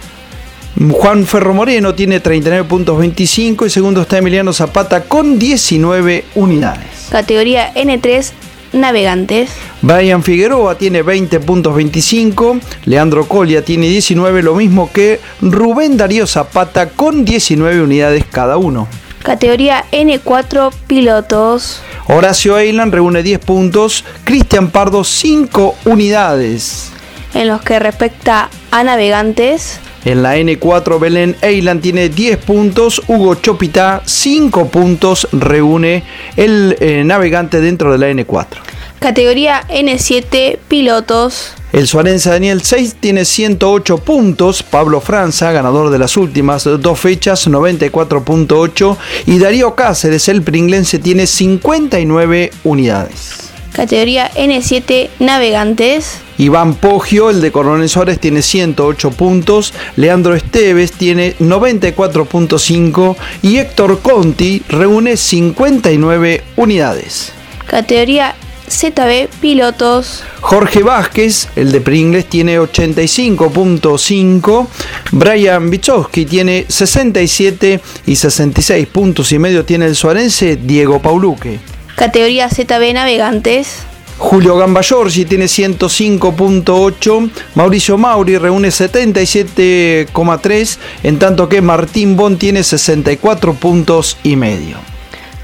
Juan 0.91 1.27
Ferro 1.27 1.55
Moreno 1.55 1.95
tiene 1.95 2.19
39 2.19 2.69
puntos 2.69 2.99
25 2.99 3.65
y 3.65 3.71
segundo 3.71 4.03
está 4.03 4.19
Emiliano 4.19 4.53
Zapata 4.53 5.05
con 5.05 5.39
19 5.39 6.25
unidades. 6.35 7.07
categoría 7.09 7.73
N3 7.75 8.33
navegantes, 8.77 9.51
Brian 9.83 10.23
Figueroa 10.23 10.77
tiene 10.77 11.03
20 11.03 11.41
puntos 11.41 11.75
25, 11.75 12.59
Leandro 12.87 13.27
Colia 13.29 13.65
tiene 13.65 13.89
19, 13.89 14.43
lo 14.43 14.55
mismo 14.55 14.91
que 14.93 15.21
Rubén 15.41 15.97
Darío 15.97 16.27
Zapata 16.27 16.89
con 16.91 17.25
19 17.25 17.83
unidades 17.83 18.25
cada 18.31 18.57
uno. 18.57 18.89
categoría 19.23 19.85
N4 19.93 20.73
pilotos, 20.87 21.81
Horacio 22.09 22.59
Eiland 22.59 22.93
reúne 22.93 23.23
10 23.23 23.41
puntos, 23.41 24.05
Cristian 24.25 24.71
Pardo 24.71 25.05
5 25.05 25.75
unidades. 25.85 26.91
en 27.35 27.49
los 27.49 27.61
que 27.63 27.79
respecta 27.79 28.49
a 28.71 28.85
navegantes, 28.85 29.81
En 30.07 30.23
la 30.23 30.37
N4 30.37 31.01
Belén 31.01 31.35
Eiland 31.43 31.83
tiene 31.83 32.09
10 32.09 32.37
puntos, 32.39 33.03
Hugo 33.09 33.35
Chopita 33.35 34.03
5 34.05 34.69
puntos 34.69 35.27
reúne 35.33 36.05
el 36.37 36.77
eh, 36.79 37.03
navegante 37.05 37.61
dentro 37.61 37.91
de 37.91 37.99
la 37.99 38.09
N4. 38.11 38.66
Categoría 38.99 39.63
N7 39.69 40.59
pilotos, 40.69 41.53
El 41.73 41.87
suarense 41.87 42.31
Daniel 42.31 42.63
6 42.63 42.97
tiene 43.01 43.25
108 43.25 43.99
puntos, 43.99 44.63
Pablo 44.63 45.01
Franza, 45.01 45.53
ganador 45.53 45.91
de 45.91 45.99
las 45.99 46.17
últimas 46.17 46.65
dos 46.65 46.99
fechas, 46.99 47.47
94.8 47.49 48.97
y 49.27 49.39
Darío 49.39 49.75
Cáceres, 49.75 50.29
el 50.29 50.43
pringlense, 50.43 50.99
tiene 50.99 51.27
59 51.27 52.51
unidades. 52.65 53.51
categoría 53.73 54.31
N7 54.33 55.11
navegantes, 55.19 56.21
Iván 56.39 56.75
Poggio, 56.75 57.31
el 57.31 57.41
de 57.41 57.51
Coronel 57.51 57.89
Suárez, 57.89 58.19
tiene 58.21 58.43
108 58.43 59.11
puntos. 59.13 59.73
Leandro 59.97 60.35
Esteves 60.35 60.93
tiene 60.93 61.35
94.5. 61.39 63.17
Y 63.43 63.57
Héctor 63.57 64.01
Conti 64.01 64.63
reúne 64.69 65.17
59 65.17 66.45
unidades. 66.57 67.33
categoría 67.67 68.35
ZB 68.69 69.29
pilotos, 69.41 70.23
Jorge 70.41 70.83
Vázquez, 70.83 71.49
el 71.57 71.73
de 71.73 71.81
Pringles, 71.81 72.27
tiene 72.27 72.59
85.5. 72.59 74.67
Brian 75.13 75.71
Bichowski 75.71 76.27
tiene 76.27 76.67
67 76.69 77.81
y 78.07 78.17
66 78.17 78.87
puntos 78.89 79.33
y 79.33 79.39
medio 79.39 79.65
tiene 79.65 79.87
el 79.87 79.97
suarense 79.97 80.57
Diego 80.57 81.01
Pauluque. 81.01 81.61
categoría 81.97 82.49
ZB 82.49 82.93
navegantes, 82.93 83.87
Julio 84.19 84.57
Gamba 84.57 84.83
Giorgi 84.83 85.25
tiene 85.27 85.45
105.8, 85.45 87.31
Mauricio 87.55 87.99
Mauri 87.99 88.39
reúne 88.39 88.69
77,3, 88.69 90.79
en 91.03 91.19
tanto 91.19 91.47
que 91.49 91.61
Martín 91.61 92.17
Bon 92.17 92.39
tiene 92.39 92.63
64 92.63 93.55
puntos 93.55 94.17
y 94.23 94.37
medio. 94.37 94.79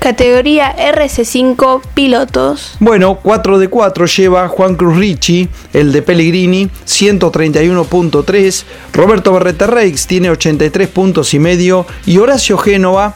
Categoría 0.02 0.74
RC5 0.76 1.80
Pilotos. 1.94 2.74
Bueno, 2.80 3.20
4 3.22 3.60
de 3.60 3.68
4 3.68 4.06
lleva 4.06 4.48
Juan 4.48 4.74
Cruz 4.74 4.96
Ricci, 4.96 5.48
el 5.72 5.92
de 5.92 6.02
Pellegrini, 6.02 6.68
131.3. 6.84 8.64
Roberto 8.94 9.32
Berreta 9.32 9.68
Reix 9.68 10.08
tiene 10.08 10.30
83 10.30 10.88
puntos 10.88 11.32
y 11.34 11.38
medio. 11.38 11.86
Y 12.04 12.18
Horacio 12.18 12.58
Génova, 12.58 13.14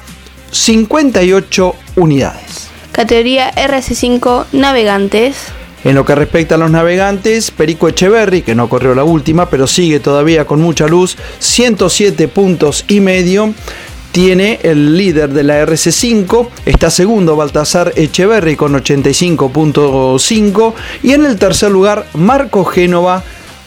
58 0.52 1.74
unidades. 1.96 2.68
Categoría 2.92 3.52
RC5 3.52 4.44
Navegantes. 4.52 5.48
En 5.82 5.96
lo 5.96 6.04
que 6.04 6.14
respecta 6.14 6.54
a 6.54 6.58
los 6.58 6.70
navegantes, 6.70 7.50
Perico 7.50 7.88
Echeverry, 7.88 8.42
que 8.42 8.54
no 8.54 8.68
corrió 8.68 8.94
la 8.94 9.04
última, 9.04 9.50
pero 9.50 9.66
sigue 9.66 9.98
todavía 9.98 10.44
con 10.44 10.60
mucha 10.60 10.86
luz, 10.86 11.16
107 11.40 12.28
puntos 12.28 12.84
y 12.88 13.00
medio 13.00 13.54
tiene 14.16 14.60
el 14.62 14.96
líder 14.96 15.34
de 15.34 15.42
la 15.42 15.62
RC5, 15.66 16.48
está 16.64 16.88
segundo 16.88 17.36
Baltasar 17.36 17.92
Echeverry 17.96 18.56
con 18.56 18.72
85.5 18.72 20.72
y 21.02 21.12
en 21.12 21.26
el 21.26 21.36
tercer 21.36 21.70
lugar 21.70 22.06
Marco 22.14 22.64
Génova 22.64 23.22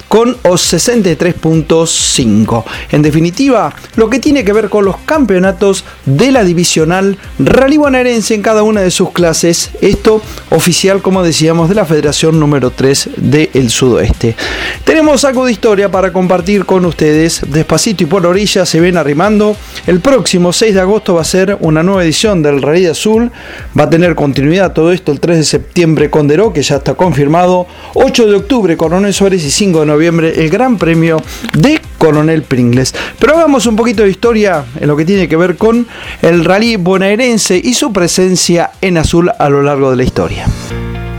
con 0.10 0.36
63.5. 0.42 2.66
En 2.92 3.02
definitiva, 3.04 3.74
lo 3.96 4.10
que 4.10 4.20
tiene 4.20 4.44
que 4.44 4.52
ver 4.52 4.68
con 4.70 4.84
los 4.84 4.98
campeonatos 4.98 5.86
de 6.06 6.32
la 6.32 6.44
divisional 6.44 7.18
rally 7.38 7.78
bonaerense 7.78 8.34
en 8.34 8.42
cada 8.42 8.64
una 8.64 8.82
de 8.82 8.92
sus 8.92 9.12
clases, 9.12 9.70
esto 9.82 10.24
oficial, 10.50 11.04
como 11.04 11.24
decíamos, 11.24 11.70
de 11.70 11.76
la 11.76 11.86
Federación 11.86 12.40
número 12.40 12.72
3 12.72 13.12
del 13.18 13.70
Sudoeste. 13.70 14.36
Tenemos 14.84 15.24
algo 15.24 15.46
de 15.46 15.52
historia 15.52 15.92
para 15.92 16.12
compartir 16.12 16.66
con 16.66 16.86
ustedes. 16.86 17.42
Despacito 17.48 18.02
y 18.04 18.08
por 18.08 18.26
orilla 18.26 18.66
se 18.66 18.80
ven 18.80 18.98
arrimando. 18.98 19.56
El 19.86 20.00
próximo 20.00 20.52
6 20.52 20.74
de 20.74 20.82
agosto 20.82 21.14
va 21.14 21.22
a 21.22 21.26
ser 21.26 21.56
una 21.62 21.84
nueva 21.84 22.04
edición 22.04 22.42
del 22.42 22.64
Rally 22.64 22.88
Azul. 22.88 23.32
Va 23.78 23.84
a 23.84 23.90
tener 23.90 24.16
continuidad 24.16 24.74
todo 24.74 24.92
esto 24.92 25.12
el 25.12 25.20
3 25.20 25.38
de 25.38 25.44
septiembre 25.44 26.10
con 26.10 26.28
Deró, 26.28 26.52
que 26.52 26.64
ya 26.64 26.78
está 26.78 26.96
confirmado. 26.96 27.68
8 27.94 28.26
de 28.26 28.36
octubre 28.36 28.76
Coronel 28.76 29.14
Suárez 29.14 29.44
y 29.44 29.52
5 29.52 29.82
de 29.82 29.86
noviembre 29.86 29.99
el 30.08 30.50
Gran 30.50 30.78
Premio 30.78 31.22
de 31.54 31.80
Coronel 31.98 32.44
Pringles. 32.44 32.96
Pero 33.20 33.36
hagamos 33.36 33.68
un 33.68 33.76
poquito 33.76 34.04
de 34.04 34.10
historia 34.10 34.66
en 34.80 34.88
lo 34.88 34.96
que 34.96 35.06
tiene 35.06 35.28
que 35.28 35.36
ver 35.36 35.58
con 35.58 35.86
el 36.22 36.44
rally 36.46 36.78
bonaerense 36.78 37.62
y 37.64 37.74
su 37.76 37.94
presencia 37.94 38.72
en 38.82 38.98
azul 38.98 39.30
a 39.38 39.50
lo 39.50 39.62
largo 39.62 39.92
de 39.92 39.98
la 39.98 40.04
historia. 40.04 40.48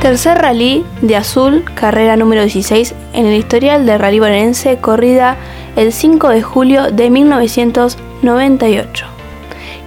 Tercer 0.01 0.39
rally 0.39 0.85
de 1.03 1.15
azul, 1.17 1.63
carrera 1.75 2.17
número 2.17 2.41
16 2.41 2.95
en 3.13 3.27
el 3.27 3.37
historial 3.37 3.85
del 3.85 4.01
rally 4.01 4.19
bonaerense, 4.19 4.79
corrida 4.79 5.37
el 5.77 5.93
5 5.93 6.31
de 6.31 6.41
julio 6.43 6.91
de 6.91 7.11
1998. 7.11 9.07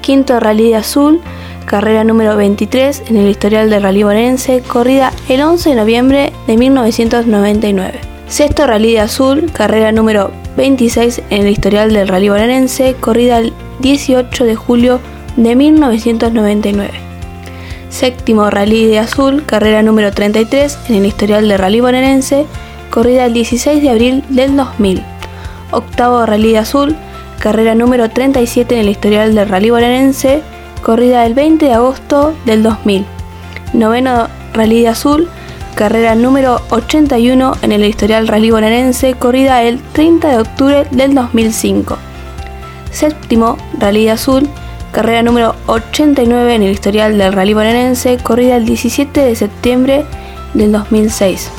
Quinto 0.02 0.40
rally 0.40 0.70
de 0.70 0.76
azul, 0.76 1.20
carrera 1.66 2.04
número 2.04 2.38
23 2.38 3.04
en 3.08 3.18
el 3.18 3.28
historial 3.28 3.72
del 3.72 3.82
rally 3.82 4.04
bonaerense, 4.04 4.62
corrida 4.62 5.12
el 5.30 5.42
11 5.42 5.72
de 5.72 5.76
noviembre 5.76 6.32
de 6.46 6.58
1999. 6.58 8.13
Sexto 8.28 8.66
Rally 8.66 8.94
de 8.94 9.02
Azul, 9.02 9.52
carrera 9.52 9.92
número 9.92 10.32
26 10.58 11.22
en 11.30 11.42
el 11.44 11.50
historial 11.50 11.94
del 11.94 12.08
Rally 12.08 12.30
Bonaerense, 12.30 12.96
corrida 13.00 13.38
el 13.38 13.54
18 13.80 14.46
de 14.46 14.56
julio 14.56 15.00
de 15.36 15.56
1999. 15.56 16.92
Séptimo 17.90 18.50
Rally 18.50 18.86
de 18.86 19.00
Azul, 19.00 19.46
carrera 19.46 19.84
número 19.84 20.12
33 20.12 20.80
en 20.90 20.96
el 20.96 21.06
historial 21.06 21.48
del 21.48 21.60
Rally 21.60 21.82
Bonaerense, 21.82 22.46
corrida 22.90 23.26
el 23.26 23.34
16 23.34 23.82
de 23.82 23.90
abril 23.90 24.24
del 24.30 24.56
2000. 24.56 25.04
Octavo 25.72 26.26
Rally 26.26 26.54
de 26.54 26.58
Azul, 26.58 26.96
carrera 27.40 27.76
número 27.76 28.10
37 28.10 28.74
en 28.74 28.82
el 28.82 28.90
historial 28.90 29.36
del 29.36 29.50
Rally 29.50 29.70
Bonaerense, 29.70 30.42
corrida 30.82 31.26
el 31.26 31.34
20 31.34 31.66
de 31.66 31.74
agosto 31.74 32.34
del 32.46 32.64
2000. 32.64 33.06
Noveno 33.74 34.28
Rally 34.54 34.82
de 34.82 34.88
Azul, 34.88 35.30
carrera 35.74 36.16
número 36.16 36.62
81 36.70 37.54
en 37.62 37.72
el 37.72 37.84
historial 37.84 38.28
rally 38.28 38.52
bonaerense, 38.52 39.14
corrida 39.14 39.64
el 39.64 39.80
30 39.94 40.30
de 40.30 40.38
octubre 40.38 40.88
del 40.92 41.16
2005. 41.16 41.98
Séptimo, 42.92 43.58
Rally 43.80 44.06
de 44.06 44.12
Azul, 44.12 44.48
carrera 44.92 45.24
número 45.24 45.56
89 45.66 46.56
en 46.56 46.64
el 46.64 46.72
historial 46.72 47.18
del 47.18 47.34
rally 47.34 47.54
bonaerense, 47.54 48.18
corrida 48.18 48.56
el 48.56 48.66
17 48.66 49.22
de 49.22 49.36
septiembre 49.36 50.06
del 50.54 50.72
2006. 50.72 51.50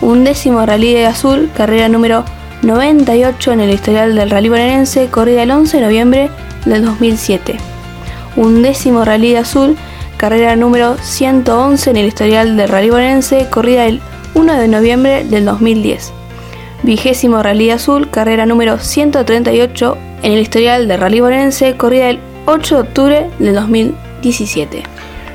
Undécimo 0.00 0.64
Rally 0.64 0.94
de 0.94 1.06
Azul, 1.06 1.50
carrera 1.54 1.88
número 1.88 2.24
98 2.62 3.52
en 3.52 3.60
el 3.60 3.70
historial 3.70 4.14
del 4.14 4.30
rally 4.30 4.48
bonaerense, 4.48 5.08
corrida 5.08 5.42
el 5.42 5.50
11 5.50 5.76
de 5.76 5.82
noviembre 5.82 6.30
del 6.64 6.84
2007. 6.84 7.58
Undécimo 8.36 9.04
Rally 9.04 9.32
de 9.32 9.38
Azul, 9.38 9.76
carrera 10.22 10.54
número 10.54 10.98
111 10.98 11.90
en 11.90 11.96
el 11.96 12.06
historial 12.06 12.56
del 12.56 12.68
Rally 12.68 12.90
Bonaerense, 12.90 13.48
corrida 13.50 13.86
el 13.86 14.00
1 14.34 14.54
de 14.54 14.68
noviembre 14.68 15.24
del 15.24 15.44
2010. 15.44 16.12
Vigésimo 16.84 17.42
Rally 17.42 17.70
Azul, 17.70 18.08
carrera 18.08 18.46
número 18.46 18.78
138 18.78 19.98
en 20.22 20.32
el 20.32 20.38
historial 20.38 20.86
del 20.86 21.00
Rally 21.00 21.18
Bonaerense, 21.18 21.76
corrida 21.76 22.08
el 22.08 22.20
8 22.46 22.74
de 22.76 22.80
octubre 22.82 23.30
del 23.40 23.54
2017. 23.56 24.84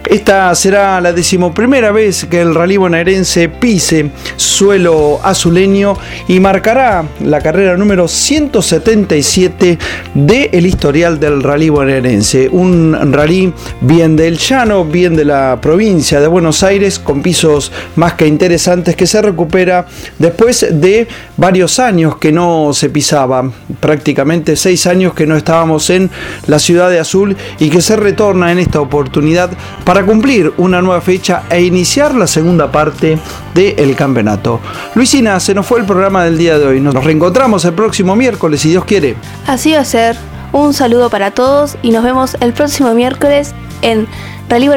Esta 0.09 0.55
será 0.55 1.01
la 1.01 1.11
decimoprimera 1.11 1.91
vez 1.91 2.25
que 2.25 2.39
el 2.39 2.55
rally 2.55 2.77
bonaerense 2.77 3.49
pise 3.49 4.11
suelo 4.37 5.19
azuleño 5.21 5.97
y 6.29 6.39
marcará 6.39 7.03
la 7.19 7.41
carrera 7.41 7.75
número 7.75 8.07
177 8.07 9.77
del 10.13 10.65
historial 10.65 11.19
del 11.19 11.43
rally 11.43 11.67
bonaerense. 11.69 12.47
Un 12.47 12.95
rally 13.11 13.53
bien 13.81 14.15
del 14.15 14.37
llano, 14.37 14.85
bien 14.85 15.15
de 15.15 15.25
la 15.25 15.59
provincia 15.61 16.21
de 16.21 16.27
Buenos 16.27 16.63
Aires, 16.63 16.99
con 16.99 17.21
pisos 17.21 17.73
más 17.97 18.13
que 18.13 18.27
interesantes 18.27 18.95
que 18.95 19.07
se 19.07 19.21
recupera 19.21 19.87
después 20.19 20.67
de 20.71 21.07
varios 21.37 21.79
años 21.79 22.17
que 22.17 22.31
no 22.31 22.71
se 22.73 22.89
pisaba, 22.89 23.49
prácticamente 23.79 24.55
seis 24.55 24.85
años 24.87 25.13
que 25.13 25.25
no 25.25 25.37
estábamos 25.37 25.89
en 25.89 26.09
la 26.47 26.59
ciudad 26.59 26.89
de 26.89 26.99
Azul 26.99 27.37
y 27.59 27.69
que 27.69 27.81
se 27.81 27.95
retorna 27.95 28.51
en 28.51 28.59
esta 28.59 28.81
oportunidad 28.81 29.51
para 29.85 30.05
cumplir 30.05 30.53
una 30.57 30.81
nueva 30.81 31.01
fecha 31.01 31.43
e 31.49 31.61
iniciar 31.61 32.15
la 32.15 32.27
segunda 32.27 32.71
parte 32.71 33.17
del 33.53 33.95
campeonato. 33.95 34.59
Luisina, 34.95 35.39
se 35.39 35.53
nos 35.53 35.65
fue 35.65 35.79
el 35.79 35.85
programa 35.85 36.23
del 36.23 36.37
día 36.37 36.57
de 36.59 36.65
hoy. 36.65 36.81
Nos 36.81 37.03
reencontramos 37.03 37.63
el 37.65 37.73
próximo 37.73 38.15
miércoles, 38.15 38.61
si 38.61 38.69
Dios 38.69 38.85
quiere. 38.85 39.15
Así 39.45 39.73
va 39.73 39.79
a 39.79 39.85
ser. 39.85 40.17
Un 40.53 40.73
saludo 40.73 41.09
para 41.09 41.31
todos 41.31 41.77
y 41.81 41.91
nos 41.91 42.03
vemos 42.03 42.37
el 42.39 42.53
próximo 42.53 42.93
miércoles 42.93 43.53
en 43.81 44.07
Rally 44.49 44.69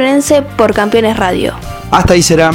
por 0.57 0.75
Campeones 0.75 1.17
Radio. 1.17 1.55
Hasta 1.91 2.15
ahí 2.15 2.23
será. 2.23 2.51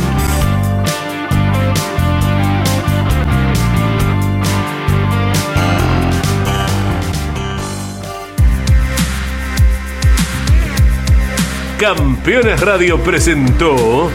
Campeones 11.86 12.60
Radio 12.62 12.98
presentó 12.98 14.10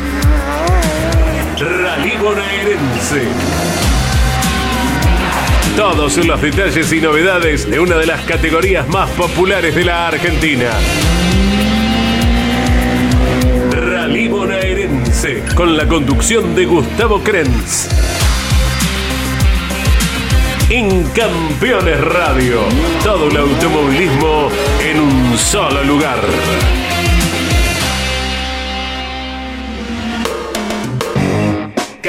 Rally 1.57 2.17
Bonaerense. 2.17 3.23
Todos 5.77 6.17
los 6.17 6.43
detalles 6.43 6.93
y 6.93 7.01
novedades 7.01 7.71
de 7.71 7.79
una 7.79 7.97
de 7.97 8.07
las 8.07 8.23
categorías 8.23 8.89
más 8.89 9.09
populares 9.11 9.73
de 9.73 9.85
la 9.85 10.09
Argentina. 10.09 10.69
Rally 13.71 14.27
Bonaerense, 14.27 15.45
con 15.55 15.77
la 15.77 15.87
conducción 15.87 16.57
de 16.57 16.67
Gustavo 16.67 17.23
Krenz. 17.23 17.89
En 20.71 21.05
Campeones 21.11 22.01
Radio, 22.01 22.63
todo 23.05 23.29
el 23.29 23.37
automovilismo 23.37 24.49
en 24.83 25.01
un 25.01 25.39
solo 25.39 25.85
lugar. 25.85 26.19